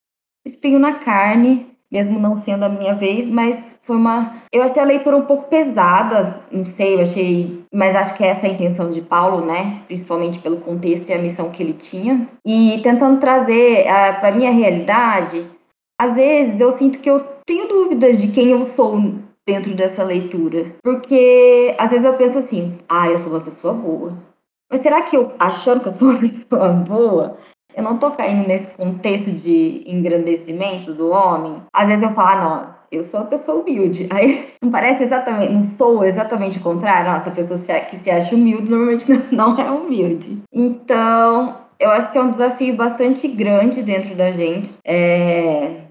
espinho 0.44 0.78
na 0.78 0.94
carne, 0.94 1.66
mesmo 1.90 2.18
não 2.18 2.36
sendo 2.36 2.64
a 2.64 2.68
minha 2.68 2.94
vez, 2.94 3.26
mas 3.26 3.75
foi 3.86 3.96
uma. 3.96 4.42
Eu 4.52 4.62
achei 4.62 4.82
a 4.82 4.84
leitura 4.84 5.16
um 5.16 5.26
pouco 5.26 5.48
pesada, 5.48 6.40
não 6.50 6.64
sei, 6.64 6.96
eu 6.96 7.00
achei. 7.00 7.64
Mas 7.72 7.94
acho 7.94 8.16
que 8.16 8.24
é 8.24 8.28
essa 8.28 8.46
a 8.46 8.50
intenção 8.50 8.90
de 8.90 9.00
Paulo, 9.00 9.46
né? 9.46 9.82
Principalmente 9.86 10.40
pelo 10.40 10.58
contexto 10.58 11.08
e 11.08 11.14
a 11.14 11.18
missão 11.18 11.50
que 11.50 11.62
ele 11.62 11.72
tinha. 11.72 12.28
E 12.44 12.80
tentando 12.82 13.20
trazer 13.20 13.86
uh, 13.86 13.88
ah, 13.88 14.16
para 14.20 14.34
minha 14.34 14.50
realidade, 14.50 15.46
às 16.00 16.16
vezes 16.16 16.60
eu 16.60 16.72
sinto 16.72 16.98
que 16.98 17.08
eu 17.08 17.20
tenho 17.46 17.68
dúvidas 17.68 18.20
de 18.20 18.28
quem 18.28 18.50
eu 18.50 18.66
sou 18.66 19.00
dentro 19.46 19.72
dessa 19.74 20.02
leitura. 20.02 20.74
Porque 20.82 21.74
às 21.78 21.90
vezes 21.90 22.04
eu 22.04 22.14
penso 22.14 22.38
assim, 22.38 22.76
ah, 22.88 23.08
eu 23.08 23.18
sou 23.18 23.30
uma 23.30 23.40
pessoa 23.40 23.72
boa. 23.72 24.14
Mas 24.70 24.80
será 24.80 25.02
que 25.02 25.16
eu, 25.16 25.32
achando 25.38 25.80
que 25.80 25.88
eu 25.88 25.92
sou 25.92 26.08
uma 26.08 26.18
pessoa 26.28 26.68
boa, 26.70 27.38
eu 27.76 27.82
não 27.82 27.98
tô 27.98 28.10
caindo 28.10 28.48
nesse 28.48 28.76
contexto 28.76 29.30
de 29.30 29.84
engrandecimento 29.86 30.92
do 30.92 31.10
homem. 31.10 31.62
Às 31.72 31.86
vezes 31.86 32.02
eu 32.02 32.14
falo, 32.14 32.28
ah, 32.28 32.40
não, 32.40 32.75
eu 32.96 33.04
sou 33.04 33.20
uma 33.20 33.26
pessoa 33.26 33.60
humilde. 33.60 34.08
Aí 34.10 34.48
não 34.62 34.70
parece 34.70 35.04
exatamente, 35.04 35.52
não 35.52 35.62
sou 35.62 36.04
exatamente 36.04 36.58
o 36.58 36.62
contrário. 36.62 37.12
Nossa, 37.12 37.30
a 37.30 37.34
pessoa 37.34 37.58
que 37.80 37.96
se 37.96 38.10
acha 38.10 38.34
humilde 38.34 38.70
normalmente 38.70 39.06
não 39.34 39.58
é 39.58 39.70
humilde. 39.70 40.42
Então, 40.52 41.56
eu 41.78 41.90
acho 41.90 42.12
que 42.12 42.18
é 42.18 42.22
um 42.22 42.30
desafio 42.30 42.76
bastante 42.76 43.28
grande 43.28 43.82
dentro 43.82 44.14
da 44.14 44.30
gente. 44.30 44.70
É, 44.86 45.86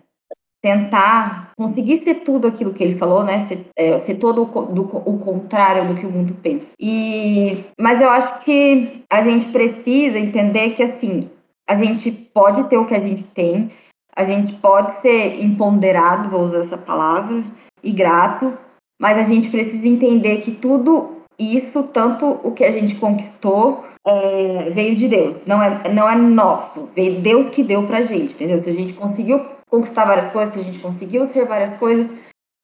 tentar 0.65 1.51
conseguir 1.55 2.01
ser 2.03 2.15
tudo 2.21 2.47
aquilo 2.47 2.74
que 2.74 2.83
ele 2.83 2.97
falou, 2.97 3.24
né? 3.24 3.41
Ser, 3.41 3.67
é, 3.77 4.00
ser 4.00 4.15
todo 4.15 4.41
o, 4.41 4.62
do, 4.63 4.81
o 4.81 5.19
contrário 5.19 5.88
do 5.88 5.93
que 5.93 6.07
o 6.07 6.09
mundo 6.09 6.33
pensa. 6.41 6.74
E, 6.79 7.63
mas 7.79 8.01
eu 8.01 8.09
acho 8.09 8.39
que 8.43 9.03
a 9.12 9.24
gente 9.24 9.51
precisa 9.51 10.17
entender 10.17 10.71
que 10.71 10.81
assim 10.81 11.19
a 11.67 11.75
gente 11.75 12.12
pode 12.12 12.63
ter 12.69 12.77
o 12.77 12.85
que 12.85 12.95
a 12.95 13.00
gente 13.00 13.24
tem, 13.24 13.71
a 14.15 14.24
gente 14.24 14.53
pode 14.53 14.95
ser 14.95 15.41
empoderado, 15.43 16.29
vou 16.29 16.41
usar 16.41 16.60
essa 16.60 16.77
palavra, 16.77 17.43
e 17.84 17.91
grato, 17.91 18.57
mas 19.00 19.17
a 19.17 19.24
gente 19.24 19.50
precisa 19.50 19.86
entender 19.88 20.38
que 20.38 20.51
tudo 20.51 21.22
isso, 21.38 21.84
tanto 21.84 22.39
o 22.43 22.51
que 22.51 22.63
a 22.63 22.72
gente 22.72 22.95
conquistou, 22.95 23.86
é, 24.07 24.69
veio 24.69 24.95
de 24.95 25.07
Deus, 25.07 25.45
não 25.45 25.62
é, 25.62 25.91
não 25.91 26.10
é 26.10 26.15
nosso, 26.15 26.89
veio 26.95 27.22
Deus 27.22 27.53
que 27.53 27.63
deu 27.63 27.86
pra 27.86 28.01
gente, 28.01 28.34
entendeu? 28.34 28.60
Se 28.60 28.69
a 28.69 28.74
gente 28.74 28.93
conseguiu 28.93 29.43
conquistar 29.69 30.05
várias 30.05 30.31
coisas, 30.31 30.53
se 30.53 30.60
a 30.60 30.63
gente 30.63 30.79
conseguiu 30.79 31.27
ser 31.27 31.45
várias 31.45 31.77
coisas, 31.77 32.13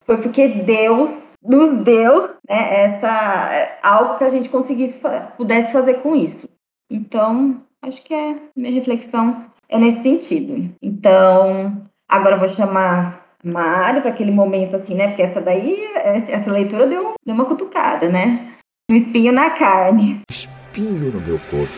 foi 0.05 0.17
porque 0.17 0.48
Deus 0.48 1.36
nos 1.43 1.84
deu 1.84 2.29
né, 2.48 2.84
essa, 2.84 3.79
algo 3.81 4.17
que 4.17 4.24
a 4.24 4.29
gente 4.29 4.50
conseguisse, 4.50 5.00
pudesse 5.36 5.72
fazer 5.74 5.96
com 5.96 6.15
isso. 6.15 6.48
Então, 6.89 7.62
acho 7.81 8.01
que 8.03 8.13
é 8.13 8.36
minha 8.55 8.72
reflexão 8.72 9.50
é 9.72 9.80
nesse 9.80 10.04
sentido. 10.04 10.70
Então, 10.82 11.88
agora 12.08 12.36
eu 12.36 12.40
vou 12.40 12.54
chamar 12.54 13.25
Mário 13.44 14.01
para 14.01 14.12
aquele 14.12 14.32
momento 14.32 14.75
assim, 14.75 14.94
né? 14.94 15.08
Porque 15.08 15.24
essa 15.24 15.42
daí, 15.42 15.82
essa 15.96 16.51
leitura 16.51 16.86
deu, 16.86 17.13
deu 17.25 17.34
uma 17.34 17.46
cutucada, 17.46 18.10
né? 18.10 18.54
Um 18.90 18.96
espinho 18.96 19.32
na 19.32 19.51
carne. 19.51 20.22
Espinho 20.30 21.12
no 21.12 21.22
meu 21.22 21.40
corpo. 21.50 21.74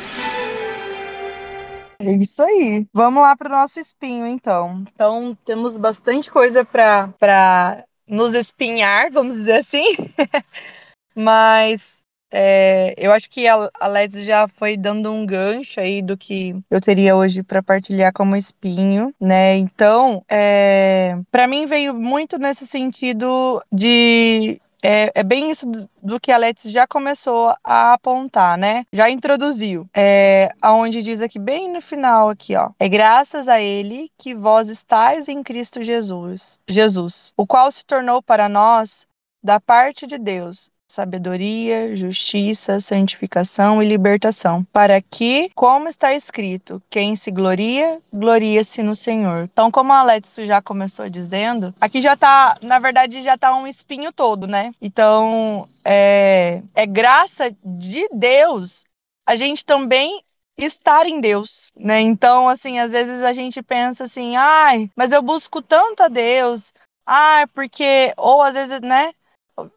É 2.00 2.12
isso 2.14 2.44
aí. 2.44 2.86
Vamos 2.92 3.22
lá 3.22 3.36
para 3.36 3.48
o 3.48 3.52
nosso 3.52 3.80
espinho, 3.80 4.26
então. 4.26 4.84
Então, 4.94 5.38
temos 5.46 5.78
bastante 5.78 6.30
coisa 6.30 6.66
para 6.66 7.86
nos 8.08 8.34
espinhar, 8.34 9.10
vamos 9.12 9.36
dizer 9.36 9.60
assim. 9.60 9.96
Mas 11.16 12.03
é, 12.34 12.96
eu 12.98 13.12
acho 13.12 13.30
que 13.30 13.48
a, 13.48 13.70
a 13.80 13.88
Leds 13.88 14.26
já 14.26 14.48
foi 14.48 14.76
dando 14.76 15.12
um 15.12 15.24
gancho 15.24 15.80
aí 15.80 16.02
do 16.02 16.18
que 16.18 16.56
eu 16.72 16.82
teria 16.82 17.16
hoje 17.16 17.44
para 17.44 17.62
partilhar 17.62 18.12
como 18.12 18.36
espinho, 18.36 19.14
né? 19.22 19.56
Então, 19.58 20.26
é, 20.28 21.16
para 21.32 21.48
mim 21.48 21.68
veio 21.68 21.94
muito 21.94 22.40
nesse 22.40 22.66
sentido 22.66 23.64
de 23.72 24.60
é, 24.84 25.12
é, 25.16 25.24
bem 25.24 25.50
isso 25.50 25.66
do, 26.02 26.20
que 26.20 26.30
a 26.30 26.38
Letícia 26.38 26.70
já 26.70 26.86
começou 26.86 27.56
a 27.64 27.94
apontar, 27.94 28.58
né? 28.58 28.84
Já 28.92 29.10
introduziu. 29.10 29.88
É, 29.96 30.52
aonde 30.62 31.02
diz 31.02 31.22
aqui, 31.22 31.40
bem 31.40 31.72
no 31.72 31.80
final 31.80 32.30
aqui, 32.30 32.56
ó. 32.56 32.72
É 32.78 32.90
graças 32.90 33.48
a 33.48 33.62
ele 33.62 34.12
que 34.18 34.36
vós 34.36 34.70
estáis 34.70 35.30
em 35.30 35.42
Cristo 35.42 35.82
Jesus, 35.82 36.60
Jesus, 36.68 37.32
o 37.38 37.48
qual 37.48 37.72
se 37.72 37.86
tornou 37.86 38.22
para 38.22 38.50
nós, 38.50 39.08
da 39.42 39.60
parte 39.60 40.08
de 40.08 40.18
Deus, 40.18 40.70
sabedoria, 40.94 41.96
justiça, 41.96 42.80
santificação 42.80 43.82
e 43.82 43.88
libertação, 43.88 44.64
para 44.72 45.02
que, 45.02 45.50
como 45.56 45.90
está 45.90 46.14
escrito, 46.14 46.82
quem 46.90 47.16
se 47.16 47.32
gloria, 47.32 48.00
gloria-se 48.14 48.84
no 48.84 48.94
Senhor. 48.94 49.50
Então, 49.52 49.72
como 49.72 49.92
a 49.92 50.04
Letícia 50.04 50.46
já 50.46 50.62
começou 50.62 51.10
dizendo, 51.10 51.74
aqui 51.82 52.00
já 52.00 52.16
tá, 52.16 52.58
na 52.62 52.78
verdade, 52.78 53.24
já 53.24 53.36
tá 53.36 53.56
um 53.56 53.66
espinho 53.66 54.14
todo, 54.14 54.46
né? 54.46 54.72
Então, 54.80 55.68
é, 55.84 56.62
é 56.76 56.86
graça 56.86 57.52
de 57.64 58.08
Deus 58.14 58.86
a 59.26 59.36
gente 59.36 59.66
também 59.66 60.24
estar 60.56 61.08
em 61.08 61.20
Deus, 61.20 61.72
né? 61.76 62.02
Então, 62.02 62.48
assim, 62.48 62.78
às 62.78 62.92
vezes 62.92 63.24
a 63.24 63.34
gente 63.34 63.64
pensa 63.64 64.04
assim, 64.04 64.36
ai, 64.36 64.92
mas 64.96 65.12
eu 65.12 65.24
busco 65.24 65.60
tanto 65.60 66.04
a 66.04 66.08
Deus, 66.08 66.72
ai, 67.04 67.48
porque, 67.48 68.14
ou 68.16 68.44
às 68.44 68.54
vezes, 68.54 68.80
né? 68.82 69.12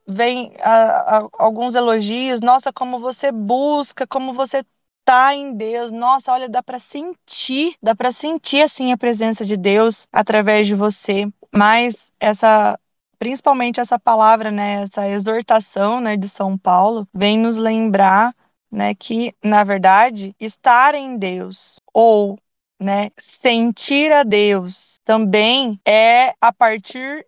Vem 0.06 0.52
a, 0.60 1.18
a, 1.18 1.28
alguns 1.38 1.74
elogios, 1.74 2.40
nossa, 2.40 2.72
como 2.72 2.98
você 2.98 3.30
busca, 3.32 4.06
como 4.06 4.32
você 4.32 4.64
tá 5.04 5.34
em 5.34 5.54
Deus. 5.54 5.92
Nossa, 5.92 6.32
olha, 6.32 6.48
dá 6.48 6.62
para 6.62 6.78
sentir, 6.78 7.76
dá 7.82 7.94
para 7.94 8.10
sentir 8.12 8.62
assim 8.62 8.92
a 8.92 8.96
presença 8.98 9.44
de 9.44 9.56
Deus 9.56 10.06
através 10.12 10.66
de 10.66 10.74
você. 10.74 11.26
Mas 11.52 12.12
essa 12.20 12.78
principalmente 13.18 13.80
essa 13.80 13.98
palavra, 13.98 14.50
né, 14.50 14.82
essa 14.82 15.08
exortação, 15.08 16.00
né, 16.00 16.16
de 16.16 16.28
São 16.28 16.56
Paulo, 16.58 17.08
vem 17.14 17.38
nos 17.38 17.56
lembrar, 17.56 18.34
né, 18.70 18.94
que 18.94 19.34
na 19.42 19.64
verdade 19.64 20.34
estar 20.38 20.94
em 20.94 21.16
Deus 21.16 21.80
ou 21.94 22.38
né, 22.78 23.10
sentir 23.18 24.12
a 24.12 24.22
Deus 24.22 24.98
também 25.04 25.80
é 25.86 26.34
a 26.40 26.52
partir 26.52 27.26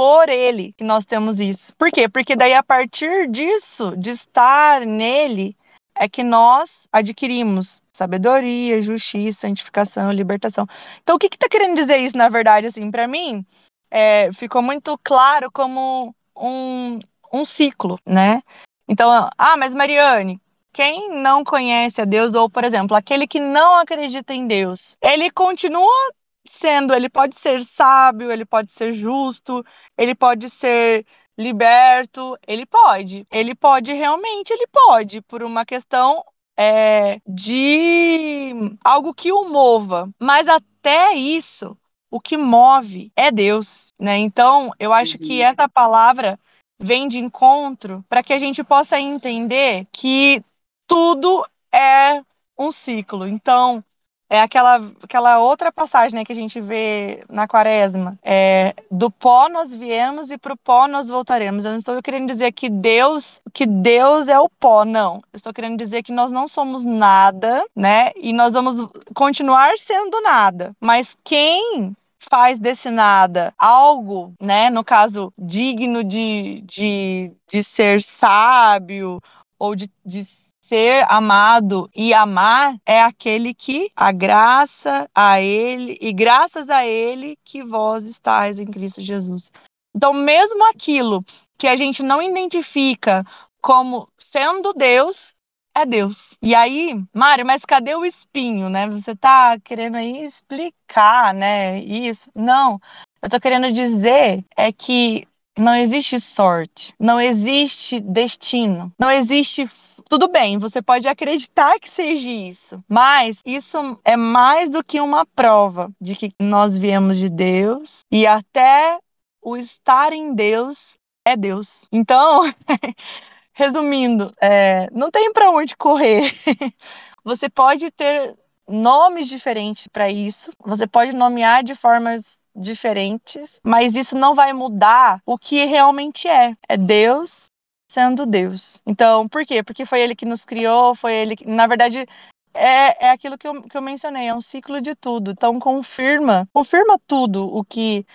por 0.00 0.30
ele 0.30 0.72
que 0.78 0.82
nós 0.82 1.04
temos 1.04 1.40
isso. 1.40 1.76
Por 1.76 1.90
quê? 1.90 2.08
Porque 2.08 2.34
daí 2.34 2.54
a 2.54 2.62
partir 2.62 3.28
disso, 3.28 3.94
de 3.98 4.08
estar 4.08 4.86
nele, 4.86 5.54
é 5.94 6.08
que 6.08 6.22
nós 6.22 6.88
adquirimos 6.90 7.82
sabedoria, 7.92 8.80
justiça, 8.80 9.40
santificação, 9.40 10.10
libertação. 10.10 10.66
Então, 11.02 11.16
o 11.16 11.18
que 11.18 11.26
está 11.26 11.46
que 11.46 11.58
querendo 11.58 11.76
dizer 11.76 11.98
isso, 11.98 12.16
na 12.16 12.30
verdade, 12.30 12.66
assim, 12.66 12.90
para 12.90 13.06
mim, 13.06 13.44
é, 13.90 14.32
ficou 14.32 14.62
muito 14.62 14.98
claro 15.04 15.50
como 15.52 16.14
um, 16.34 16.98
um 17.30 17.44
ciclo, 17.44 17.98
né? 18.06 18.42
Então, 18.88 19.28
ah, 19.36 19.56
mas 19.58 19.74
Mariane, 19.74 20.40
quem 20.72 21.10
não 21.10 21.44
conhece 21.44 22.00
a 22.00 22.06
Deus, 22.06 22.32
ou, 22.32 22.48
por 22.48 22.64
exemplo, 22.64 22.96
aquele 22.96 23.26
que 23.26 23.38
não 23.38 23.76
acredita 23.76 24.32
em 24.32 24.46
Deus, 24.46 24.96
ele 25.02 25.30
continua 25.30 26.10
sendo, 26.46 26.94
ele 26.94 27.08
pode 27.08 27.36
ser 27.36 27.64
sábio, 27.64 28.30
ele 28.30 28.44
pode 28.44 28.72
ser 28.72 28.92
justo, 28.92 29.64
ele 29.96 30.14
pode 30.14 30.48
ser 30.50 31.06
liberto, 31.38 32.36
ele 32.46 32.66
pode. 32.66 33.26
Ele 33.30 33.54
pode 33.54 33.92
realmente, 33.92 34.52
ele 34.52 34.66
pode, 34.66 35.22
por 35.22 35.42
uma 35.42 35.64
questão 35.64 36.24
é, 36.56 37.20
de 37.26 38.52
algo 38.84 39.14
que 39.14 39.32
o 39.32 39.48
mova. 39.48 40.10
Mas 40.18 40.48
até 40.48 41.14
isso, 41.14 41.76
o 42.10 42.20
que 42.20 42.36
move 42.36 43.12
é 43.16 43.30
Deus, 43.30 43.92
né? 43.98 44.18
Então, 44.18 44.70
eu 44.78 44.92
acho 44.92 45.16
uhum. 45.16 45.26
que 45.26 45.40
essa 45.40 45.68
palavra 45.68 46.38
vem 46.78 47.08
de 47.08 47.18
encontro 47.18 48.04
para 48.08 48.22
que 48.22 48.32
a 48.32 48.38
gente 48.38 48.64
possa 48.64 48.98
entender 48.98 49.86
que 49.92 50.42
tudo 50.86 51.46
é 51.72 52.22
um 52.58 52.72
ciclo. 52.72 53.26
Então, 53.26 53.82
é 54.30 54.40
aquela, 54.40 54.80
aquela 55.02 55.40
outra 55.40 55.72
passagem 55.72 56.14
né, 56.14 56.24
que 56.24 56.30
a 56.30 56.36
gente 56.36 56.60
vê 56.60 57.24
na 57.28 57.48
quaresma. 57.48 58.16
É, 58.22 58.74
do 58.88 59.10
pó 59.10 59.48
nós 59.48 59.74
viemos 59.74 60.30
e 60.30 60.38
para 60.38 60.54
o 60.54 60.56
pó 60.56 60.86
nós 60.86 61.08
voltaremos. 61.08 61.64
Eu 61.64 61.72
não 61.72 61.78
estou 61.78 62.00
querendo 62.00 62.28
dizer 62.28 62.52
que 62.52 62.70
Deus, 62.70 63.40
que 63.52 63.66
Deus 63.66 64.28
é 64.28 64.38
o 64.38 64.48
pó, 64.48 64.84
não. 64.84 65.16
Eu 65.32 65.36
estou 65.36 65.52
querendo 65.52 65.76
dizer 65.76 66.04
que 66.04 66.12
nós 66.12 66.30
não 66.30 66.46
somos 66.46 66.84
nada, 66.84 67.64
né? 67.74 68.12
E 68.16 68.32
nós 68.32 68.52
vamos 68.52 68.88
continuar 69.12 69.76
sendo 69.76 70.20
nada. 70.20 70.72
Mas 70.80 71.16
quem 71.24 71.96
faz 72.20 72.58
desse 72.60 72.88
nada 72.88 73.52
algo, 73.58 74.32
né, 74.40 74.70
no 74.70 74.84
caso, 74.84 75.32
digno 75.36 76.04
de, 76.04 76.60
de, 76.66 77.32
de 77.50 77.64
ser 77.64 78.02
sábio 78.02 79.20
ou 79.58 79.74
de, 79.74 79.90
de 80.04 80.24
ser 80.70 81.04
amado 81.08 81.90
e 81.92 82.14
amar 82.14 82.76
é 82.86 83.02
aquele 83.02 83.52
que 83.52 83.90
a 83.96 84.12
graça 84.12 85.10
a 85.12 85.40
ele 85.40 85.98
e 86.00 86.12
graças 86.12 86.70
a 86.70 86.86
ele 86.86 87.36
que 87.44 87.64
vós 87.64 88.04
estáis 88.04 88.60
em 88.60 88.66
Cristo 88.66 89.02
Jesus. 89.02 89.50
Então, 89.92 90.14
mesmo 90.14 90.64
aquilo 90.70 91.24
que 91.58 91.66
a 91.66 91.74
gente 91.74 92.04
não 92.04 92.22
identifica 92.22 93.24
como 93.60 94.08
sendo 94.16 94.72
Deus, 94.72 95.34
é 95.76 95.84
Deus. 95.84 96.36
E 96.40 96.54
aí, 96.54 96.94
Mário, 97.12 97.44
mas 97.44 97.64
cadê 97.64 97.96
o 97.96 98.04
espinho, 98.04 98.70
né? 98.70 98.88
Você 98.90 99.16
tá 99.16 99.58
querendo 99.58 99.96
aí 99.96 100.24
explicar, 100.24 101.34
né, 101.34 101.80
isso? 101.80 102.30
Não. 102.32 102.80
Eu 103.20 103.28
tô 103.28 103.40
querendo 103.40 103.72
dizer 103.72 104.44
é 104.56 104.70
que 104.70 105.26
não 105.58 105.74
existe 105.74 106.20
sorte, 106.20 106.94
não 106.96 107.20
existe 107.20 107.98
destino, 107.98 108.92
não 108.96 109.10
existe 109.10 109.68
tudo 110.10 110.26
bem, 110.26 110.58
você 110.58 110.82
pode 110.82 111.06
acreditar 111.06 111.78
que 111.78 111.88
seja 111.88 112.28
isso, 112.28 112.82
mas 112.88 113.40
isso 113.46 113.78
é 114.04 114.16
mais 114.16 114.68
do 114.68 114.82
que 114.82 115.00
uma 115.00 115.24
prova 115.24 115.88
de 116.00 116.16
que 116.16 116.32
nós 116.40 116.76
viemos 116.76 117.16
de 117.16 117.30
Deus 117.30 118.00
e 118.10 118.26
até 118.26 118.98
o 119.40 119.56
estar 119.56 120.12
em 120.12 120.34
Deus 120.34 120.96
é 121.24 121.36
Deus. 121.36 121.86
Então, 121.92 122.42
resumindo, 123.54 124.32
é, 124.42 124.88
não 124.90 125.12
tem 125.12 125.32
para 125.32 125.52
onde 125.52 125.76
correr. 125.76 126.34
você 127.22 127.48
pode 127.48 127.88
ter 127.92 128.36
nomes 128.68 129.28
diferentes 129.28 129.86
para 129.86 130.10
isso, 130.10 130.50
você 130.58 130.88
pode 130.88 131.12
nomear 131.12 131.62
de 131.62 131.76
formas 131.76 132.36
diferentes, 132.52 133.60
mas 133.62 133.94
isso 133.94 134.18
não 134.18 134.34
vai 134.34 134.52
mudar 134.52 135.22
o 135.24 135.38
que 135.38 135.64
realmente 135.66 136.26
é. 136.26 136.56
É 136.68 136.76
Deus 136.76 137.46
sendo 137.90 138.24
Deus. 138.24 138.80
Então, 138.86 139.28
por 139.28 139.44
quê? 139.44 139.64
Porque 139.64 139.84
foi 139.84 140.00
ele 140.00 140.14
que 140.14 140.24
nos 140.24 140.44
criou, 140.44 140.94
foi 140.94 141.12
ele 141.12 141.34
que. 141.34 141.44
Na 141.44 141.66
verdade, 141.66 142.06
é, 142.54 143.06
é 143.06 143.10
aquilo 143.10 143.36
que 143.36 143.48
eu, 143.48 143.62
que 143.62 143.76
eu 143.76 143.82
mencionei, 143.82 144.28
é 144.28 144.34
um 144.34 144.40
ciclo 144.40 144.80
de 144.80 144.94
tudo. 144.94 145.32
Então, 145.32 145.58
confirma, 145.58 146.48
confirma 146.52 147.00
tudo 147.04 147.44
o 147.44 147.64
que 147.64 148.06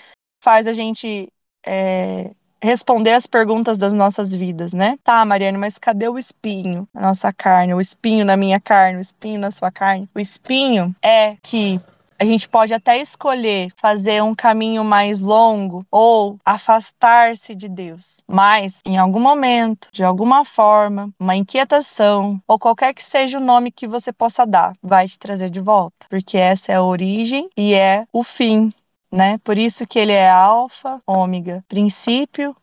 faz 0.42 0.66
a 0.66 0.72
gente 0.72 1.30
é, 1.66 2.32
responder 2.64 3.12
as 3.12 3.28
perguntas 3.28 3.78
das 3.78 3.92
nossas 3.92 4.34
vidas, 4.34 4.72
né? 4.72 4.98
Tá, 5.04 5.26
Mariane, 5.26 5.58
mas 5.58 5.78
cadê 5.78 6.08
o 6.08 6.18
espinho 6.18 6.88
na 6.94 7.02
nossa 7.02 7.34
carne? 7.34 7.74
O 7.74 7.82
espinho 7.82 8.24
na 8.24 8.38
minha 8.38 8.62
carne, 8.62 8.98
o 8.98 9.02
espinho 9.02 9.42
na 9.42 9.52
sua 9.52 9.72
carne? 9.72 10.10
O 10.16 10.20
espinho 10.22 10.96
é 11.04 11.36
que 11.44 11.82
a 12.20 12.26
gente 12.26 12.48
pode 12.48 12.74
até 12.74 12.98
escolher 13.00 13.72
fazer 13.76 14.24
um 14.24 14.34
caminho 14.34 14.84
mais 14.84 15.22
longo 15.22 15.86
ou 15.92 16.38
afastar-se 16.46 17.54
de 17.54 17.68
Deus, 17.68 18.22
mas 18.28 18.82
em 18.86 18.98
algum 18.98 19.20
momento, 19.20 19.90
de 19.92 20.04
alguma 20.04 20.46
forma, 20.46 21.10
uma 21.20 21.36
inquietação 21.36 22.42
ou 22.48 22.58
qualquer 22.58 22.94
que 22.94 23.04
seja 23.04 23.38
o 23.38 23.44
nome 23.44 23.72
que 23.72 23.88
você 23.88 24.12
possa 24.12 24.46
dar, 24.46 24.74
vai 24.82 25.08
te 25.08 25.20
trazer 25.20 25.50
de 25.50 25.60
volta, 25.60 26.08
porque 26.10 26.38
essa 26.38 26.72
é 26.72 26.76
a 26.76 26.84
origem 26.84 27.50
e 27.58 27.74
é 27.74 28.06
o 28.12 28.24
fim 28.24 28.72
né? 29.12 29.38
Por 29.40 29.58
isso 29.58 29.88
que 29.88 29.98
ele 29.98 30.12
é 30.12 30.30
alfa, 30.30 31.02
ômega, 31.08 31.64
princípio 31.68 32.56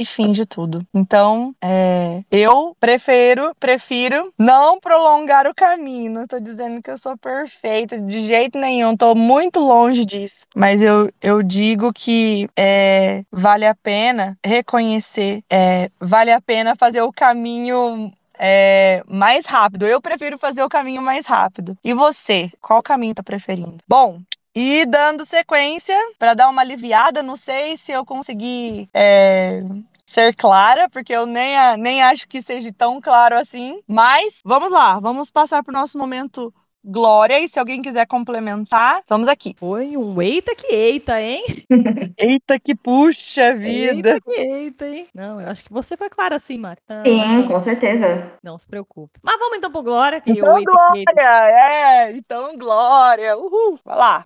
e 0.00 0.04
fim 0.04 0.32
de 0.32 0.46
tudo. 0.46 0.86
Então, 0.94 1.54
é, 1.62 2.22
eu 2.30 2.74
prefiro, 2.80 3.54
prefiro 3.60 4.32
não 4.38 4.80
prolongar 4.80 5.46
o 5.46 5.54
caminho. 5.54 6.10
Não 6.10 6.26
tô 6.26 6.40
dizendo 6.40 6.82
que 6.82 6.90
eu 6.90 6.96
sou 6.96 7.16
perfeita 7.18 8.00
de 8.00 8.26
jeito 8.26 8.58
nenhum, 8.58 8.96
tô 8.96 9.14
muito 9.14 9.60
longe 9.60 10.04
disso. 10.04 10.46
Mas 10.56 10.80
eu, 10.80 11.10
eu 11.20 11.42
digo 11.42 11.92
que 11.92 12.48
é, 12.56 13.22
vale 13.30 13.66
a 13.66 13.74
pena 13.74 14.38
reconhecer, 14.44 15.42
é, 15.50 15.90
vale 16.00 16.32
a 16.32 16.40
pena 16.40 16.74
fazer 16.74 17.02
o 17.02 17.12
caminho 17.12 18.10
é, 18.38 19.02
mais 19.06 19.44
rápido. 19.44 19.86
Eu 19.86 20.00
prefiro 20.00 20.38
fazer 20.38 20.62
o 20.62 20.68
caminho 20.68 21.02
mais 21.02 21.26
rápido. 21.26 21.76
E 21.84 21.92
você, 21.92 22.50
qual 22.60 22.82
caminho 22.82 23.14
tá 23.14 23.22
preferindo? 23.22 23.78
Bom, 23.86 24.20
e 24.54 24.84
dando 24.86 25.24
sequência, 25.24 25.96
para 26.18 26.34
dar 26.34 26.48
uma 26.48 26.62
aliviada, 26.62 27.22
não 27.22 27.36
sei 27.36 27.76
se 27.76 27.92
eu 27.92 28.04
consegui 28.04 28.88
é, 28.92 29.62
ser 30.10 30.34
clara, 30.34 30.88
porque 30.90 31.12
eu 31.12 31.24
nem, 31.24 31.56
nem 31.78 32.02
acho 32.02 32.26
que 32.26 32.42
seja 32.42 32.72
tão 32.72 33.00
claro 33.00 33.36
assim. 33.36 33.80
Mas 33.86 34.40
vamos 34.44 34.72
lá, 34.72 34.98
vamos 34.98 35.30
passar 35.30 35.62
para 35.62 35.70
o 35.70 35.80
nosso 35.80 35.96
momento 35.96 36.52
Glória, 36.82 37.38
e 37.38 37.46
se 37.46 37.58
alguém 37.58 37.82
quiser 37.82 38.06
complementar, 38.06 39.02
vamos 39.06 39.28
aqui. 39.28 39.54
Foi 39.58 39.98
um 39.98 40.20
eita 40.22 40.54
que 40.54 40.66
eita, 40.74 41.20
hein? 41.20 41.44
eita 42.16 42.58
que 42.58 42.74
puxa 42.74 43.54
vida. 43.54 44.14
Eita 44.14 44.20
que 44.22 44.40
eita, 44.40 44.88
hein? 44.88 45.06
Não, 45.14 45.38
eu 45.38 45.48
acho 45.50 45.62
que 45.62 45.70
você 45.70 45.94
foi 45.94 46.08
clara 46.08 46.36
assim, 46.36 46.56
Marta. 46.56 47.02
Sim, 47.04 47.46
com 47.46 47.60
certeza. 47.60 48.32
Não 48.42 48.56
se 48.56 48.66
preocupe. 48.66 49.20
Mas 49.22 49.38
vamos 49.38 49.58
então 49.58 49.70
pro 49.70 49.82
Glória. 49.82 50.22
Que 50.22 50.30
então, 50.30 50.64
Glória, 50.64 50.66
que 50.92 50.98
eita. 51.00 51.20
é. 51.20 52.12
Então, 52.12 52.56
Glória. 52.56 53.36
Uhul. 53.36 53.78
Vai 53.84 53.98
lá. 53.98 54.24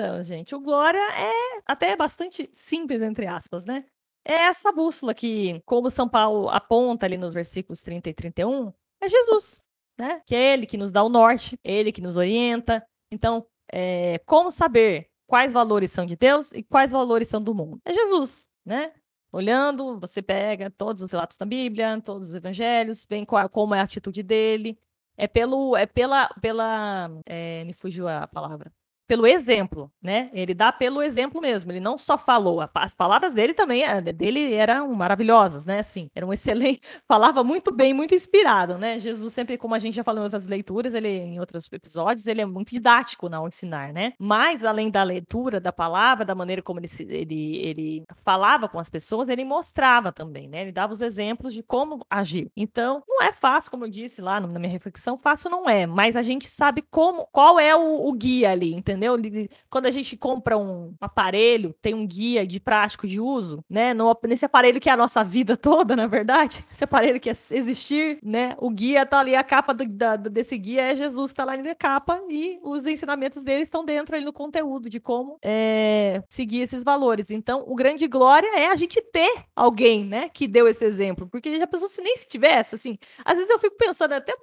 Então, 0.00 0.22
gente, 0.22 0.54
o 0.54 0.60
Glória 0.60 0.98
é 0.98 1.60
até 1.66 1.94
bastante 1.94 2.48
simples, 2.54 3.02
entre 3.02 3.26
aspas, 3.26 3.66
né? 3.66 3.84
É 4.24 4.32
essa 4.32 4.72
bússola 4.72 5.12
que, 5.12 5.60
como 5.66 5.90
São 5.90 6.08
Paulo 6.08 6.48
aponta 6.48 7.04
ali 7.04 7.18
nos 7.18 7.34
versículos 7.34 7.82
30 7.82 8.08
e 8.08 8.14
31, 8.14 8.72
é 8.98 9.08
Jesus, 9.10 9.60
né? 9.98 10.22
Que 10.26 10.34
é 10.34 10.54
ele 10.54 10.64
que 10.64 10.78
nos 10.78 10.90
dá 10.90 11.04
o 11.04 11.10
norte, 11.10 11.58
ele 11.62 11.92
que 11.92 12.00
nos 12.00 12.16
orienta. 12.16 12.82
Então, 13.12 13.46
é, 13.70 14.18
como 14.20 14.50
saber 14.50 15.10
quais 15.26 15.52
valores 15.52 15.90
são 15.90 16.06
de 16.06 16.16
Deus 16.16 16.50
e 16.52 16.62
quais 16.62 16.92
valores 16.92 17.28
são 17.28 17.42
do 17.42 17.54
mundo? 17.54 17.78
É 17.84 17.92
Jesus, 17.92 18.46
né? 18.64 18.94
Olhando, 19.30 20.00
você 20.00 20.22
pega 20.22 20.70
todos 20.70 21.02
os 21.02 21.12
relatos 21.12 21.36
da 21.36 21.44
Bíblia, 21.44 22.00
todos 22.00 22.30
os 22.30 22.34
evangelhos, 22.34 23.06
vem 23.06 23.26
qual, 23.26 23.50
como 23.50 23.74
é 23.74 23.80
a 23.80 23.82
atitude 23.82 24.22
dele. 24.22 24.78
É 25.14 25.28
pelo, 25.28 25.76
é 25.76 25.84
pela, 25.84 26.26
pela, 26.40 27.10
é, 27.26 27.64
me 27.64 27.74
fugiu 27.74 28.08
a 28.08 28.26
palavra 28.26 28.72
pelo 29.10 29.26
exemplo, 29.26 29.90
né? 30.00 30.30
Ele 30.32 30.54
dá 30.54 30.70
pelo 30.70 31.02
exemplo 31.02 31.40
mesmo. 31.40 31.72
Ele 31.72 31.80
não 31.80 31.98
só 31.98 32.16
falou, 32.16 32.60
as 32.72 32.94
palavras 32.94 33.32
dele 33.34 33.52
também 33.52 33.82
eh, 33.82 34.00
dele 34.00 34.54
eram 34.54 34.94
maravilhosas, 34.94 35.66
né? 35.66 35.80
Assim, 35.80 36.08
eram 36.14 36.32
excelentes, 36.32 36.88
falava 37.08 37.42
muito 37.42 37.74
bem, 37.74 37.92
muito 37.92 38.14
inspirado, 38.14 38.78
né? 38.78 39.00
Jesus 39.00 39.32
sempre, 39.32 39.58
como 39.58 39.74
a 39.74 39.80
gente 39.80 39.96
já 39.96 40.04
falou 40.04 40.20
em 40.20 40.22
outras 40.22 40.46
leituras, 40.46 40.94
ele 40.94 41.08
em 41.08 41.40
outros 41.40 41.68
episódios, 41.72 42.28
ele 42.28 42.40
é 42.40 42.46
muito 42.46 42.70
didático 42.70 43.28
ao 43.34 43.48
ensinar, 43.48 43.92
né? 43.92 44.12
Mas 44.16 44.64
além 44.64 44.88
da 44.88 45.02
leitura 45.02 45.58
da 45.58 45.72
palavra, 45.72 46.24
da 46.24 46.36
maneira 46.36 46.62
como 46.62 46.78
ele, 46.78 46.88
ele, 47.08 47.56
ele 47.56 48.04
falava 48.14 48.68
com 48.68 48.78
as 48.78 48.88
pessoas, 48.88 49.28
ele 49.28 49.44
mostrava 49.44 50.12
também, 50.12 50.46
né? 50.46 50.62
Ele 50.62 50.70
dava 50.70 50.92
os 50.92 51.00
exemplos 51.00 51.52
de 51.52 51.64
como 51.64 52.06
agir. 52.08 52.48
Então, 52.56 53.02
não 53.08 53.24
é 53.24 53.32
fácil, 53.32 53.72
como 53.72 53.86
eu 53.86 53.90
disse 53.90 54.22
lá 54.22 54.38
na 54.38 54.46
minha 54.46 54.70
reflexão, 54.70 55.16
fácil 55.16 55.50
não 55.50 55.68
é, 55.68 55.84
mas 55.84 56.14
a 56.14 56.22
gente 56.22 56.46
sabe 56.46 56.80
como, 56.80 57.26
qual 57.32 57.58
é 57.58 57.74
o, 57.74 58.06
o 58.06 58.12
guia 58.12 58.52
ali, 58.52 58.72
entendeu? 58.72 58.99
Entendeu? 59.06 59.48
Quando 59.68 59.86
a 59.86 59.90
gente 59.90 60.16
compra 60.16 60.56
um 60.58 60.94
aparelho, 61.00 61.74
tem 61.80 61.94
um 61.94 62.06
guia 62.06 62.46
de 62.46 62.60
prático 62.60 63.06
de 63.06 63.20
uso, 63.20 63.64
né? 63.68 63.94
No, 63.94 64.16
nesse 64.26 64.44
aparelho 64.44 64.80
que 64.80 64.88
é 64.88 64.92
a 64.92 64.96
nossa 64.96 65.22
vida 65.24 65.56
toda, 65.58 65.96
na 65.96 66.06
verdade, 66.06 66.64
esse 66.70 66.84
aparelho 66.84 67.20
que 67.20 67.30
é 67.30 67.34
existir, 67.50 68.18
né? 68.22 68.56
O 68.58 68.70
guia 68.70 69.06
tá 69.06 69.20
ali, 69.20 69.34
a 69.34 69.44
capa 69.44 69.72
do, 69.72 69.86
da, 69.86 70.16
desse 70.16 70.56
guia 70.56 70.82
é 70.82 70.94
Jesus, 70.94 71.32
tá 71.32 71.44
lá 71.44 71.56
na 71.56 71.74
capa 71.74 72.20
e 72.28 72.58
os 72.62 72.86
ensinamentos 72.86 73.42
dele 73.42 73.62
estão 73.62 73.84
dentro 73.84 74.14
ali 74.14 74.24
no 74.24 74.32
conteúdo 74.32 74.88
de 74.88 75.00
como 75.00 75.38
é, 75.42 76.22
seguir 76.28 76.60
esses 76.60 76.84
valores. 76.84 77.30
Então, 77.30 77.64
o 77.66 77.74
grande 77.74 78.06
glória 78.06 78.48
é 78.58 78.66
a 78.66 78.76
gente 78.76 79.00
ter 79.00 79.44
alguém, 79.54 80.04
né, 80.04 80.28
que 80.28 80.46
deu 80.46 80.68
esse 80.68 80.84
exemplo, 80.84 81.28
porque 81.28 81.58
já 81.58 81.66
pensou 81.66 81.88
se 81.88 82.02
nem 82.02 82.16
se 82.16 82.26
tivesse, 82.26 82.74
assim, 82.74 82.98
às 83.24 83.36
vezes 83.36 83.50
eu 83.50 83.58
fico 83.58 83.76
pensando 83.76 84.12
até 84.12 84.34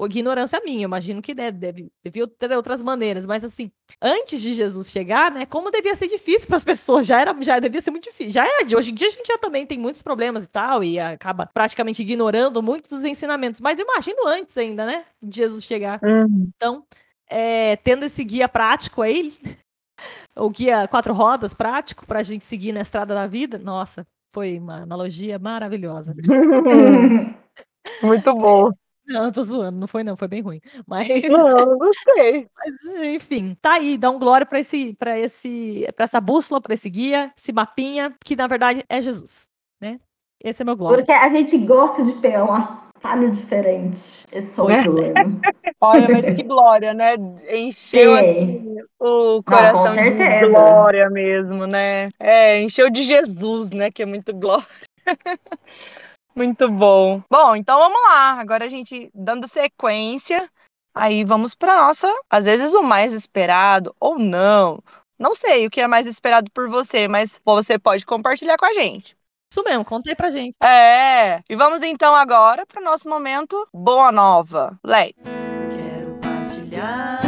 ignorância 0.00 0.60
minha, 0.64 0.84
imagino 0.84 1.22
que 1.22 1.34
deve, 1.34 1.58
deve, 1.58 1.92
devia 2.02 2.26
ter 2.26 2.52
outras 2.52 2.82
maneiras, 2.82 3.24
mas 3.24 3.44
assim, 3.44 3.70
antes 4.02 4.40
de 4.40 4.54
Jesus 4.54 4.90
chegar, 4.90 5.30
né, 5.30 5.46
como 5.46 5.70
devia 5.70 5.94
ser 5.94 6.08
difícil 6.08 6.48
para 6.48 6.56
as 6.56 6.64
pessoas, 6.64 7.06
já 7.06 7.20
era, 7.20 7.34
já 7.40 7.58
devia 7.58 7.80
ser 7.80 7.90
muito 7.90 8.04
difícil. 8.04 8.32
Já 8.32 8.46
é, 8.46 8.64
de 8.64 8.74
hoje 8.74 8.90
em 8.90 8.94
dia 8.94 9.08
a 9.08 9.10
gente 9.10 9.26
já 9.26 9.38
também 9.38 9.66
tem 9.66 9.78
muitos 9.78 10.02
problemas 10.02 10.44
e 10.44 10.48
tal 10.48 10.82
e 10.82 10.98
acaba 10.98 11.46
praticamente 11.46 12.02
ignorando 12.02 12.62
muitos 12.62 12.90
dos 12.90 13.04
ensinamentos, 13.04 13.60
mas 13.60 13.78
imagino 13.78 14.26
antes 14.26 14.56
ainda, 14.58 14.84
né, 14.84 15.04
de 15.22 15.36
Jesus 15.36 15.64
chegar. 15.64 16.00
Uhum. 16.02 16.50
Então, 16.56 16.84
é, 17.28 17.76
tendo 17.76 18.04
esse 18.04 18.22
guia 18.24 18.48
prático 18.48 19.02
aí, 19.02 19.32
o 20.36 20.50
guia 20.50 20.88
quatro 20.88 21.14
rodas 21.14 21.54
prático 21.54 22.06
para 22.06 22.18
a 22.18 22.22
gente 22.22 22.44
seguir 22.44 22.72
na 22.72 22.80
estrada 22.80 23.14
da 23.14 23.26
vida, 23.26 23.58
nossa, 23.58 24.06
foi 24.32 24.58
uma 24.58 24.82
analogia 24.82 25.38
maravilhosa. 25.38 26.14
Muito 28.02 28.34
bom. 28.34 28.72
Não, 29.06 29.30
tô 29.30 29.42
zoando, 29.42 29.78
não 29.78 29.86
foi 29.86 30.02
não, 30.02 30.16
foi 30.16 30.28
bem 30.28 30.40
ruim. 30.40 30.60
Mas. 30.86 31.08
Não, 31.28 31.58
eu 31.58 31.78
gostei. 31.78 32.48
Mas, 32.56 33.04
enfim, 33.14 33.56
tá 33.60 33.74
aí, 33.74 33.98
dá 33.98 34.10
um 34.10 34.18
glória 34.18 34.46
para 34.46 34.60
esse, 34.60 34.94
para 34.94 35.18
esse, 35.18 35.86
para 35.94 36.04
essa 36.04 36.20
bússola, 36.20 36.60
para 36.60 36.74
esse 36.74 36.88
guia, 36.88 37.32
esse 37.36 37.52
mapinha, 37.52 38.14
que 38.24 38.34
na 38.34 38.46
verdade 38.46 38.84
é 38.88 39.02
Jesus, 39.02 39.48
né? 39.80 40.00
Esse 40.42 40.62
é 40.62 40.64
meu 40.64 40.76
glória. 40.76 40.98
Porque 40.98 41.12
a 41.12 41.28
gente 41.28 41.56
gosta 41.58 42.02
de 42.02 42.12
pegar 42.12 42.44
um 42.44 42.52
atalho 42.52 43.30
diferente. 43.30 44.26
Esse 44.32 44.58
é 44.58 44.62
o 44.62 44.66
problema. 44.66 45.40
Olha, 45.80 46.08
mas 46.08 46.24
que 46.36 46.42
glória, 46.42 46.92
né? 46.92 47.14
Encheu 47.48 48.14
assim, 48.14 48.76
o 48.98 49.42
coração 49.42 49.94
Não, 49.94 50.16
de 50.16 50.46
glória 50.48 51.08
mesmo, 51.10 51.66
né? 51.66 52.08
É, 52.18 52.60
encheu 52.60 52.90
de 52.90 53.02
Jesus, 53.04 53.70
né? 53.70 53.90
Que 53.90 54.02
é 54.02 54.06
muito 54.06 54.34
glória. 54.34 54.66
Muito 56.34 56.68
bom. 56.70 57.22
Bom, 57.30 57.54
então 57.54 57.78
vamos 57.78 58.00
lá. 58.02 58.40
Agora 58.40 58.64
a 58.64 58.68
gente 58.68 59.10
dando 59.14 59.46
sequência, 59.46 60.48
aí 60.94 61.24
vamos 61.24 61.54
para 61.54 61.86
nossa, 61.86 62.12
às 62.28 62.44
vezes 62.44 62.74
o 62.74 62.82
mais 62.82 63.12
esperado 63.12 63.94
ou 64.00 64.18
não. 64.18 64.82
Não 65.18 65.34
sei 65.34 65.66
o 65.66 65.70
que 65.70 65.80
é 65.80 65.86
mais 65.86 66.06
esperado 66.06 66.50
por 66.50 66.68
você, 66.68 67.06
mas 67.06 67.40
você 67.44 67.78
pode 67.78 68.04
compartilhar 68.04 68.56
com 68.56 68.66
a 68.66 68.72
gente. 68.72 69.16
Isso 69.50 69.62
mesmo, 69.62 69.84
conta 69.84 70.10
aí 70.10 70.16
pra 70.16 70.30
gente. 70.30 70.56
É. 70.60 71.40
E 71.48 71.54
vamos 71.54 71.82
então 71.82 72.14
agora 72.14 72.66
para 72.66 72.80
o 72.80 72.84
nosso 72.84 73.08
momento 73.08 73.68
Boa 73.72 74.10
Nova. 74.10 74.76
Lei. 74.84 75.14
Quero 75.14 76.18
partilhar 76.20 77.23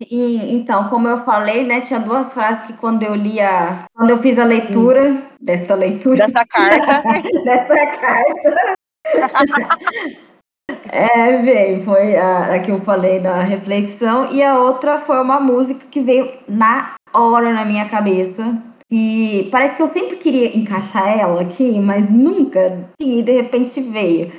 E, 0.00 0.54
então, 0.54 0.88
como 0.88 1.08
eu 1.08 1.24
falei, 1.24 1.64
né, 1.64 1.80
tinha 1.80 2.00
duas 2.00 2.32
frases 2.32 2.66
que 2.66 2.74
quando 2.74 3.02
eu 3.02 3.14
lia, 3.14 3.84
quando 3.94 4.10
eu 4.10 4.18
fiz 4.20 4.38
a 4.38 4.44
leitura 4.44 5.10
hum. 5.10 5.22
dessa 5.40 5.74
leitura, 5.74 6.18
dessa 6.18 6.44
carta, 6.44 7.02
dessa 7.44 7.86
carta, 7.98 8.74
é, 10.90 11.42
veio, 11.42 11.80
foi 11.80 12.16
a, 12.16 12.54
a, 12.54 12.58
que 12.58 12.70
eu 12.70 12.78
falei 12.78 13.20
da 13.20 13.40
reflexão, 13.42 14.32
e 14.32 14.42
a 14.42 14.58
outra 14.58 14.98
foi 14.98 15.20
uma 15.20 15.40
música 15.40 15.86
que 15.90 16.00
veio 16.00 16.30
na 16.48 16.94
hora 17.14 17.52
na 17.52 17.64
minha 17.64 17.88
cabeça. 17.88 18.62
E 18.88 19.48
parece 19.50 19.76
que 19.76 19.82
eu 19.82 19.90
sempre 19.90 20.16
queria 20.16 20.56
encaixar 20.56 21.18
ela 21.18 21.42
aqui, 21.42 21.80
mas 21.80 22.08
nunca, 22.08 22.88
e 23.00 23.20
de 23.20 23.32
repente 23.32 23.80
veio. 23.80 24.30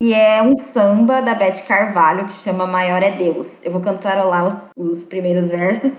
Que 0.00 0.12
é 0.12 0.42
um 0.42 0.56
samba 0.72 1.20
da 1.22 1.34
Beth 1.34 1.62
Carvalho, 1.66 2.26
que 2.26 2.34
chama 2.34 2.66
Maior 2.66 3.02
é 3.02 3.12
Deus. 3.12 3.64
Eu 3.64 3.72
vou 3.72 3.80
cantarolar 3.80 4.46
os, 4.46 4.54
os 4.76 5.04
primeiros 5.04 5.50
versos. 5.50 5.92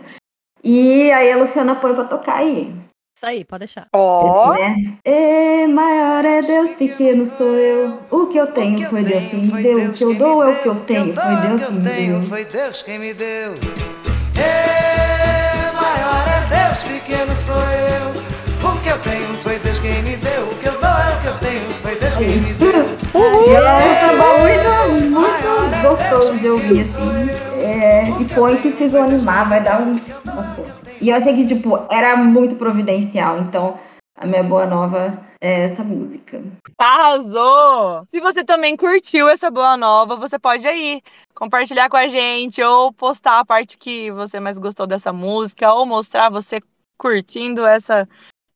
E 0.64 1.12
aí 1.12 1.32
a 1.32 1.38
Luciana 1.38 1.76
põe 1.76 1.94
pra 1.94 2.06
tocar 2.06 2.38
aí. 2.38 2.74
Isso 3.18 3.26
aí, 3.26 3.46
pode 3.46 3.60
deixar. 3.60 3.88
Ó, 3.94 4.54
Esse, 4.54 4.62
né? 4.62 4.98
E 5.06 5.68
maior 5.68 6.26
é 6.26 6.42
Deus, 6.42 6.72
pequeno 6.72 7.26
sou 7.38 7.56
eu. 7.56 8.00
O 8.12 8.28
que 8.28 8.38
eu 8.38 8.48
tenho 8.48 8.90
foi 8.90 9.04
Deus 9.04 9.24
quem 9.30 9.46
me 9.46 9.64
deu. 9.64 9.90
O 9.90 9.94
que 9.94 10.04
eu 10.04 10.16
dou 10.16 10.44
é 10.44 10.50
o 10.50 10.62
que 10.62 10.68
eu 10.68 10.76
tenho, 10.82 11.14
foi 11.14 11.36
Deus 11.38 11.62
quem 11.62 11.72
me 11.72 11.80
deu. 11.80 12.22
Foi 12.24 12.46
Deus 12.46 12.84
quem 12.84 13.00
me 13.00 13.14
deu. 13.14 13.54
Ê, 14.36 15.72
maior 15.72 16.28
é 16.28 16.68
Deus, 16.68 16.84
pequeno 16.84 17.36
sou 17.36 17.56
eu. 17.56 18.70
O 18.70 18.82
que 18.82 18.90
eu 18.90 19.00
tenho 19.00 19.34
foi 19.36 19.60
Deus 19.60 19.80
quem 19.80 20.04
me 20.04 20.18
deu. 20.18 20.44
O 20.50 20.56
que 20.58 20.66
eu 20.68 20.74
dou 20.74 20.90
é 20.90 21.16
o 21.16 21.22
que 21.22 21.28
eu 21.28 21.40
tenho, 21.40 21.70
foi 21.70 21.96
Deus 21.96 22.16
quem 22.18 22.38
me 22.38 22.54
deu. 22.54 22.65
De 26.46 26.50
ouvir, 26.50 26.80
assim. 26.82 27.00
É, 27.60 28.04
e 28.22 28.26
põe 28.36 28.62
que 28.62 28.70
vocês 28.70 28.92
vão 28.92 29.06
animar, 29.06 29.50
vai 29.50 29.64
dar 29.64 29.82
um. 29.82 29.96
E 31.02 31.10
eu 31.10 31.16
achei 31.16 31.34
que, 31.34 31.48
tipo, 31.48 31.76
era 31.90 32.16
muito 32.16 32.56
providencial. 32.56 33.40
Então, 33.40 33.80
a 34.16 34.28
minha 34.28 34.44
boa 34.44 34.68
nova 34.68 35.20
é 35.42 35.64
essa 35.64 35.84
música. 35.84 36.44
arrasou! 36.78 38.06
Se 38.10 38.20
você 38.20 38.44
também 38.44 38.78
curtiu 38.78 39.28
essa 39.28 39.50
boa 39.50 39.76
nova, 39.76 40.16
você 40.16 40.38
pode 40.38 40.68
aí 40.68 41.02
compartilhar 41.34 41.90
com 41.90 41.98
a 41.98 42.08
gente 42.08 42.62
ou 42.62 42.94
postar 42.94 43.40
a 43.40 43.46
parte 43.46 43.76
que 43.76 44.12
você 44.12 44.40
mais 44.40 44.60
gostou 44.60 44.86
dessa 44.86 45.12
música 45.12 45.74
ou 45.74 45.84
mostrar 45.86 46.30
você 46.30 46.60
curtindo 46.98 47.66
essa 47.66 48.08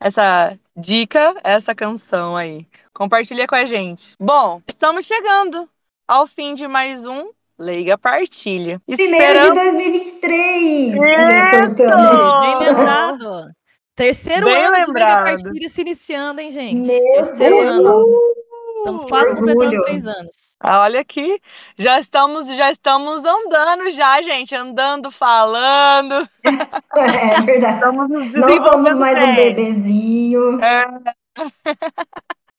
essa 0.02 0.58
dica, 0.78 1.36
essa 1.44 1.76
canção 1.76 2.38
aí. 2.38 2.66
Compartilha 2.94 3.48
com 3.48 3.56
a 3.56 3.66
gente. 3.66 4.14
Bom, 4.22 4.62
estamos 4.66 5.06
chegando 5.06 5.68
ao 6.08 6.26
fim 6.26 6.56
de 6.56 6.68
mais 6.68 7.06
um 7.06 7.32
Leiga 7.60 7.98
Partilha. 7.98 8.82
Primeiro 8.88 9.18
de 9.18 9.28
Esperamos 9.28 9.56
2023! 9.56 10.94
Isso! 10.94 11.02
Bem 12.42 12.60
lembrado. 12.60 13.50
Terceiro 13.96 14.46
Bem 14.46 14.56
ano 14.66 14.76
de 14.76 14.80
Liga 14.80 14.94
lembrado. 14.94 15.24
Partilha 15.26 15.70
se 15.70 15.82
iniciando, 15.82 16.40
hein, 16.40 16.52
gente? 16.52 16.88
Meu 16.88 17.04
Terceiro 17.12 17.58
Deus! 17.58 17.70
ano. 17.70 18.06
Estamos 18.78 19.04
quase 19.04 19.36
completando 19.36 19.84
três 19.84 20.08
anos. 20.08 20.56
Ah, 20.62 20.84
Olha 20.84 21.02
aqui, 21.02 21.42
já 21.78 22.00
estamos, 22.00 22.48
já 22.48 22.72
estamos 22.72 23.26
andando 23.26 23.90
já, 23.90 24.22
gente, 24.22 24.56
andando, 24.56 25.12
falando. 25.12 26.26
É 26.96 27.42
verdade. 27.42 27.76
Estamos 27.76 28.10
nos 28.10 28.36
Não 28.36 28.66
somos 28.72 28.96
mais 28.98 29.18
um 29.18 29.36
bem. 29.36 29.36
bebezinho. 29.36 30.60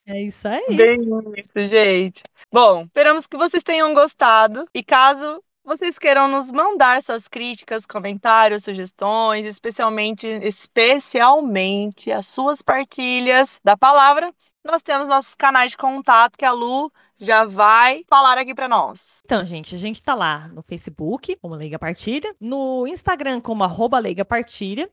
É 0.05 0.21
isso 0.21 0.47
aí. 0.47 0.75
Bem 0.75 0.99
isso, 1.37 1.65
gente. 1.65 2.21
Bom, 2.53 2.83
esperamos 2.83 3.27
que 3.27 3.37
vocês 3.37 3.63
tenham 3.63 3.93
gostado. 3.93 4.65
E 4.73 4.83
caso 4.83 5.41
vocês 5.63 5.97
queiram 5.97 6.27
nos 6.27 6.51
mandar 6.51 7.01
suas 7.01 7.25
críticas, 7.25 7.85
comentários, 7.85 8.65
sugestões, 8.65 9.45
especialmente, 9.45 10.27
especialmente 10.27 12.11
as 12.11 12.27
suas 12.27 12.61
partilhas 12.61 13.57
da 13.63 13.77
palavra, 13.77 14.33
nós 14.65 14.81
temos 14.81 15.07
nossos 15.07 15.33
canais 15.33 15.71
de 15.71 15.77
contato 15.77 16.37
que 16.37 16.43
a 16.43 16.51
Lu 16.51 16.91
já 17.17 17.45
vai 17.45 18.03
falar 18.09 18.37
aqui 18.37 18.53
para 18.53 18.67
nós. 18.67 19.21
Então, 19.23 19.45
gente, 19.45 19.73
a 19.73 19.77
gente 19.77 20.01
tá 20.01 20.13
lá 20.13 20.49
no 20.49 20.61
Facebook, 20.61 21.37
como 21.37 21.55
Leiga 21.55 21.79
Partilha, 21.79 22.35
no 22.37 22.85
Instagram, 22.85 23.39
como 23.39 23.63
arroba 23.63 23.97
Leiga 23.97 24.25
Partilha. 24.25 24.89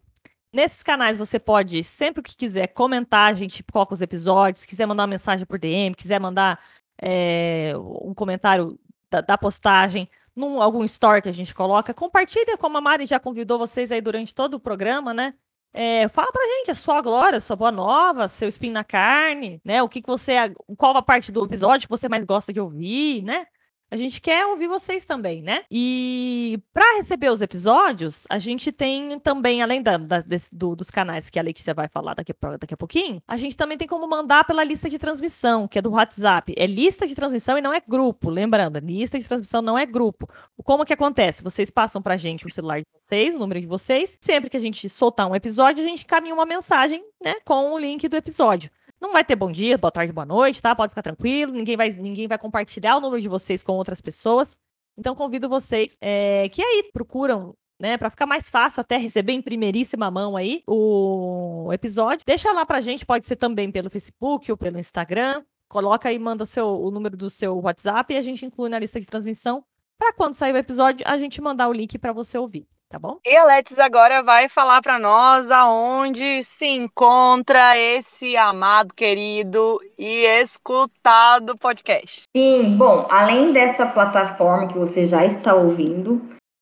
Nesses 0.52 0.82
canais 0.84 1.18
você 1.18 1.40
pode, 1.40 1.82
sempre 1.82 2.22
que 2.22 2.36
quiser, 2.36 2.68
comentar, 2.68 3.32
a 3.32 3.34
gente 3.34 3.64
coloca 3.64 3.94
os 3.94 4.00
episódios, 4.00 4.64
quiser 4.64 4.86
mandar 4.86 5.02
uma 5.02 5.08
mensagem 5.08 5.44
por 5.44 5.58
DM, 5.58 5.94
quiser 5.94 6.20
mandar 6.20 6.58
é, 7.00 7.72
um 7.76 8.14
comentário 8.14 8.78
da, 9.10 9.20
da 9.20 9.38
postagem, 9.38 10.08
num 10.34 10.62
algum 10.62 10.84
story 10.84 11.22
que 11.22 11.28
a 11.28 11.32
gente 11.32 11.54
coloca, 11.54 11.92
compartilha, 11.94 12.56
como 12.56 12.78
a 12.78 12.80
Mari 12.80 13.06
já 13.06 13.18
convidou 13.18 13.58
vocês 13.58 13.90
aí 13.90 14.00
durante 14.00 14.34
todo 14.34 14.54
o 14.54 14.60
programa, 14.60 15.12
né? 15.12 15.34
É, 15.72 16.08
fala 16.08 16.32
pra 16.32 16.42
gente 16.42 16.70
a 16.70 16.74
sua 16.74 17.02
glória, 17.02 17.36
a 17.36 17.40
sua 17.40 17.56
boa 17.56 17.70
nova, 17.70 18.26
seu 18.26 18.48
espinho 18.48 18.72
na 18.72 18.84
carne, 18.84 19.60
né? 19.64 19.82
O 19.82 19.88
que, 19.88 20.00
que 20.00 20.08
você. 20.08 20.34
Qual 20.76 20.96
a 20.96 21.02
parte 21.02 21.30
do 21.30 21.44
episódio 21.44 21.86
que 21.86 21.90
você 21.90 22.08
mais 22.08 22.24
gosta 22.24 22.52
de 22.52 22.60
ouvir, 22.60 23.22
né? 23.22 23.46
A 23.90 23.96
gente 23.96 24.20
quer 24.20 24.44
ouvir 24.46 24.68
vocês 24.68 25.04
também, 25.04 25.42
né? 25.42 25.62
E 25.70 26.60
para 26.74 26.96
receber 26.96 27.30
os 27.30 27.40
episódios, 27.40 28.26
a 28.28 28.38
gente 28.38 28.70
tem 28.70 29.18
também, 29.18 29.62
além 29.62 29.82
da- 29.82 29.96
da- 29.96 30.20
desse- 30.20 30.54
do- 30.54 30.76
dos 30.76 30.90
canais 30.90 31.30
que 31.30 31.38
a 31.38 31.42
Letícia 31.42 31.72
vai 31.72 31.88
falar 31.88 32.14
daqui, 32.14 32.34
daqui 32.60 32.74
a 32.74 32.76
pouquinho, 32.76 33.22
a 33.26 33.36
gente 33.36 33.56
também 33.56 33.78
tem 33.78 33.88
como 33.88 34.06
mandar 34.06 34.44
pela 34.44 34.62
lista 34.62 34.90
de 34.90 34.98
transmissão, 34.98 35.66
que 35.66 35.78
é 35.78 35.82
do 35.82 35.92
WhatsApp. 35.92 36.54
É 36.56 36.66
lista 36.66 37.06
de 37.06 37.14
transmissão 37.14 37.56
e 37.56 37.62
não 37.62 37.72
é 37.72 37.80
grupo, 37.80 38.28
lembrando, 38.28 38.78
lista 38.78 39.18
de 39.18 39.24
transmissão 39.24 39.62
não 39.62 39.78
é 39.78 39.86
grupo. 39.86 40.28
Como 40.64 40.84
que 40.84 40.92
acontece? 40.92 41.42
Vocês 41.42 41.70
passam 41.70 42.02
pra 42.02 42.16
gente 42.16 42.46
o 42.46 42.50
celular 42.50 42.80
de 42.80 42.86
vocês, 43.00 43.34
o 43.34 43.38
número 43.38 43.60
de 43.60 43.66
vocês. 43.66 44.16
Sempre 44.20 44.50
que 44.50 44.56
a 44.56 44.60
gente 44.60 44.86
soltar 44.88 45.26
um 45.30 45.34
episódio, 45.34 45.82
a 45.82 45.86
gente 45.86 46.04
caminha 46.04 46.34
uma 46.34 46.44
mensagem, 46.44 47.02
né, 47.24 47.36
com 47.44 47.72
o 47.72 47.78
link 47.78 48.06
do 48.06 48.16
episódio. 48.16 48.70
Não 49.00 49.12
vai 49.12 49.24
ter 49.24 49.36
bom 49.36 49.50
dia, 49.50 49.78
boa 49.78 49.92
tarde, 49.92 50.12
boa 50.12 50.26
noite, 50.26 50.60
tá? 50.60 50.74
Pode 50.74 50.90
ficar 50.90 51.02
tranquilo. 51.02 51.52
Ninguém 51.52 51.76
vai, 51.76 51.90
ninguém 51.90 52.26
vai 52.26 52.38
compartilhar 52.38 52.96
o 52.96 53.00
número 53.00 53.22
de 53.22 53.28
vocês 53.28 53.62
com 53.62 53.72
outras 53.72 54.00
pessoas. 54.00 54.56
Então 54.96 55.14
convido 55.14 55.48
vocês 55.48 55.96
é, 56.00 56.48
que 56.48 56.60
aí 56.60 56.90
procuram, 56.92 57.54
né, 57.78 57.96
para 57.96 58.10
ficar 58.10 58.26
mais 58.26 58.50
fácil 58.50 58.80
até 58.80 58.96
receber 58.96 59.32
em 59.32 59.40
primeiríssima 59.40 60.10
mão 60.10 60.36
aí 60.36 60.62
o 60.66 61.70
episódio. 61.72 62.26
Deixa 62.26 62.52
lá 62.52 62.66
pra 62.66 62.80
gente, 62.80 63.06
pode 63.06 63.24
ser 63.24 63.36
também 63.36 63.70
pelo 63.70 63.88
Facebook 63.88 64.50
ou 64.50 64.56
pelo 64.56 64.78
Instagram. 64.78 65.44
Coloca 65.68 66.08
aí, 66.08 66.18
manda 66.18 66.42
o, 66.42 66.46
seu, 66.46 66.66
o 66.66 66.90
número 66.90 67.16
do 67.16 67.30
seu 67.30 67.60
WhatsApp 67.60 68.12
e 68.12 68.16
a 68.16 68.22
gente 68.22 68.44
inclui 68.44 68.68
na 68.68 68.78
lista 68.78 68.98
de 68.98 69.06
transmissão 69.06 69.64
para 69.98 70.12
quando 70.12 70.34
sair 70.34 70.52
o 70.52 70.56
episódio 70.56 71.06
a 71.06 71.18
gente 71.18 71.40
mandar 71.40 71.68
o 71.68 71.72
link 71.72 71.98
para 71.98 72.12
você 72.12 72.38
ouvir, 72.38 72.66
tá 72.88 72.98
bom? 72.98 73.18
E 73.24 73.36
a 73.36 73.44
Letis 73.44 73.78
agora 73.78 74.22
vai 74.22 74.48
falar 74.48 74.80
para 74.80 74.98
nós 74.98 75.50
aonde 75.50 76.42
se 76.42 76.66
encontra 76.66 77.76
esse 77.76 78.36
amado, 78.36 78.94
querido 78.94 79.78
e 79.98 80.24
escutado 80.40 81.56
podcast. 81.56 82.22
Sim, 82.36 82.76
bom, 82.76 83.06
além 83.10 83.52
dessa 83.52 83.86
plataforma 83.86 84.68
que 84.68 84.78
você 84.78 85.06
já 85.06 85.24
está 85.24 85.54
ouvindo, 85.54 86.20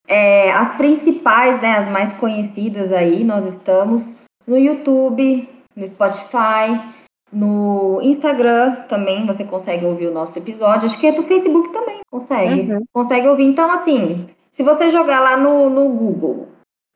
é, 0.08 0.50
as 0.52 0.76
principais, 0.76 1.60
né, 1.60 1.76
as 1.76 1.88
mais 1.88 2.16
conhecidas 2.18 2.92
aí, 2.92 3.24
nós 3.24 3.44
estamos 3.44 4.02
no 4.46 4.56
YouTube, 4.56 5.48
no 5.74 5.86
Spotify, 5.86 6.94
no 7.32 8.00
Instagram 8.02 8.84
também 8.88 9.26
você 9.26 9.44
consegue 9.44 9.84
ouvir 9.84 10.06
o 10.06 10.14
nosso 10.14 10.38
episódio. 10.38 10.88
Acho 10.88 10.98
que 10.98 11.08
é 11.08 11.12
do 11.12 11.22
Facebook 11.22 11.72
também 11.72 12.00
consegue. 12.10 12.72
Uhum. 12.72 12.84
Consegue 12.92 13.28
ouvir. 13.28 13.44
Então, 13.44 13.70
assim, 13.70 14.26
se 14.56 14.62
você 14.62 14.88
jogar 14.88 15.20
lá 15.20 15.36
no, 15.36 15.68
no 15.68 15.90
Google, 15.90 16.48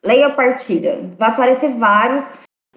leia 0.03 0.29
a 0.29 0.35
partida, 0.35 0.99
vai 1.19 1.29
aparecer 1.29 1.77
vários 1.77 2.25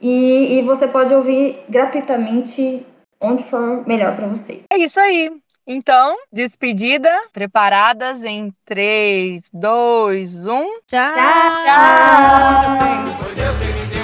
e, 0.01 0.59
e 0.59 0.61
você 0.61 0.85
pode 0.89 1.13
ouvir 1.13 1.63
gratuitamente 1.69 2.85
onde 3.17 3.45
for 3.45 3.87
melhor 3.87 4.13
para 4.13 4.27
você. 4.27 4.61
É 4.69 4.77
isso 4.77 4.99
aí. 4.99 5.31
Então, 5.65 6.17
despedida, 6.29 7.09
preparadas 7.31 8.25
em 8.25 8.53
3, 8.65 9.49
2, 9.53 10.47
1. 10.47 10.51
Tchau! 10.85 10.99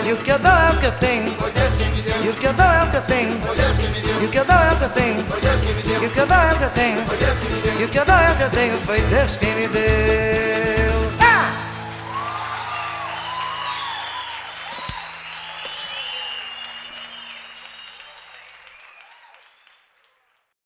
E 0.09 0.11
o 0.11 0.17
que 0.17 0.31
eu 0.31 0.39
dou 0.39 0.51
é 0.51 0.71
o 0.71 0.79
que 0.79 0.85
eu 0.87 0.91
tenho. 0.93 1.27
E 2.23 2.29
o 2.29 2.33
que 2.33 2.47
eu 2.47 2.53
dou 2.53 2.65
é 2.65 2.83
o 2.83 2.89
que 2.89 2.97
eu 2.97 3.01
tenho. 3.03 3.33
E 4.19 4.25
o 4.25 4.27
que 4.27 4.37
eu 4.39 4.45
dou 4.45 4.55
é 4.55 4.71
o 4.71 4.77
que 4.77 4.83
eu 4.83 4.89
tenho. 4.89 5.19
E 6.01 6.05
o 6.07 6.09
que 6.09 6.19
eu 6.19 6.25
dou 6.25 6.35
é 6.35 6.51
o 6.51 6.57
que 6.57 6.63
eu 6.63 6.69
tenho. 6.71 6.97
E 7.79 7.83
o 7.83 7.87
que 7.89 7.99
eu 7.99 8.05
dou 8.05 8.15
é 8.15 8.31
o 8.31 8.35
que 8.35 8.41
eu 8.41 8.49
tenho. 8.49 8.77
Foi 8.79 9.01
Deus 9.01 9.37
quem 9.37 9.53
me 9.53 9.67
deu. 9.67 11.18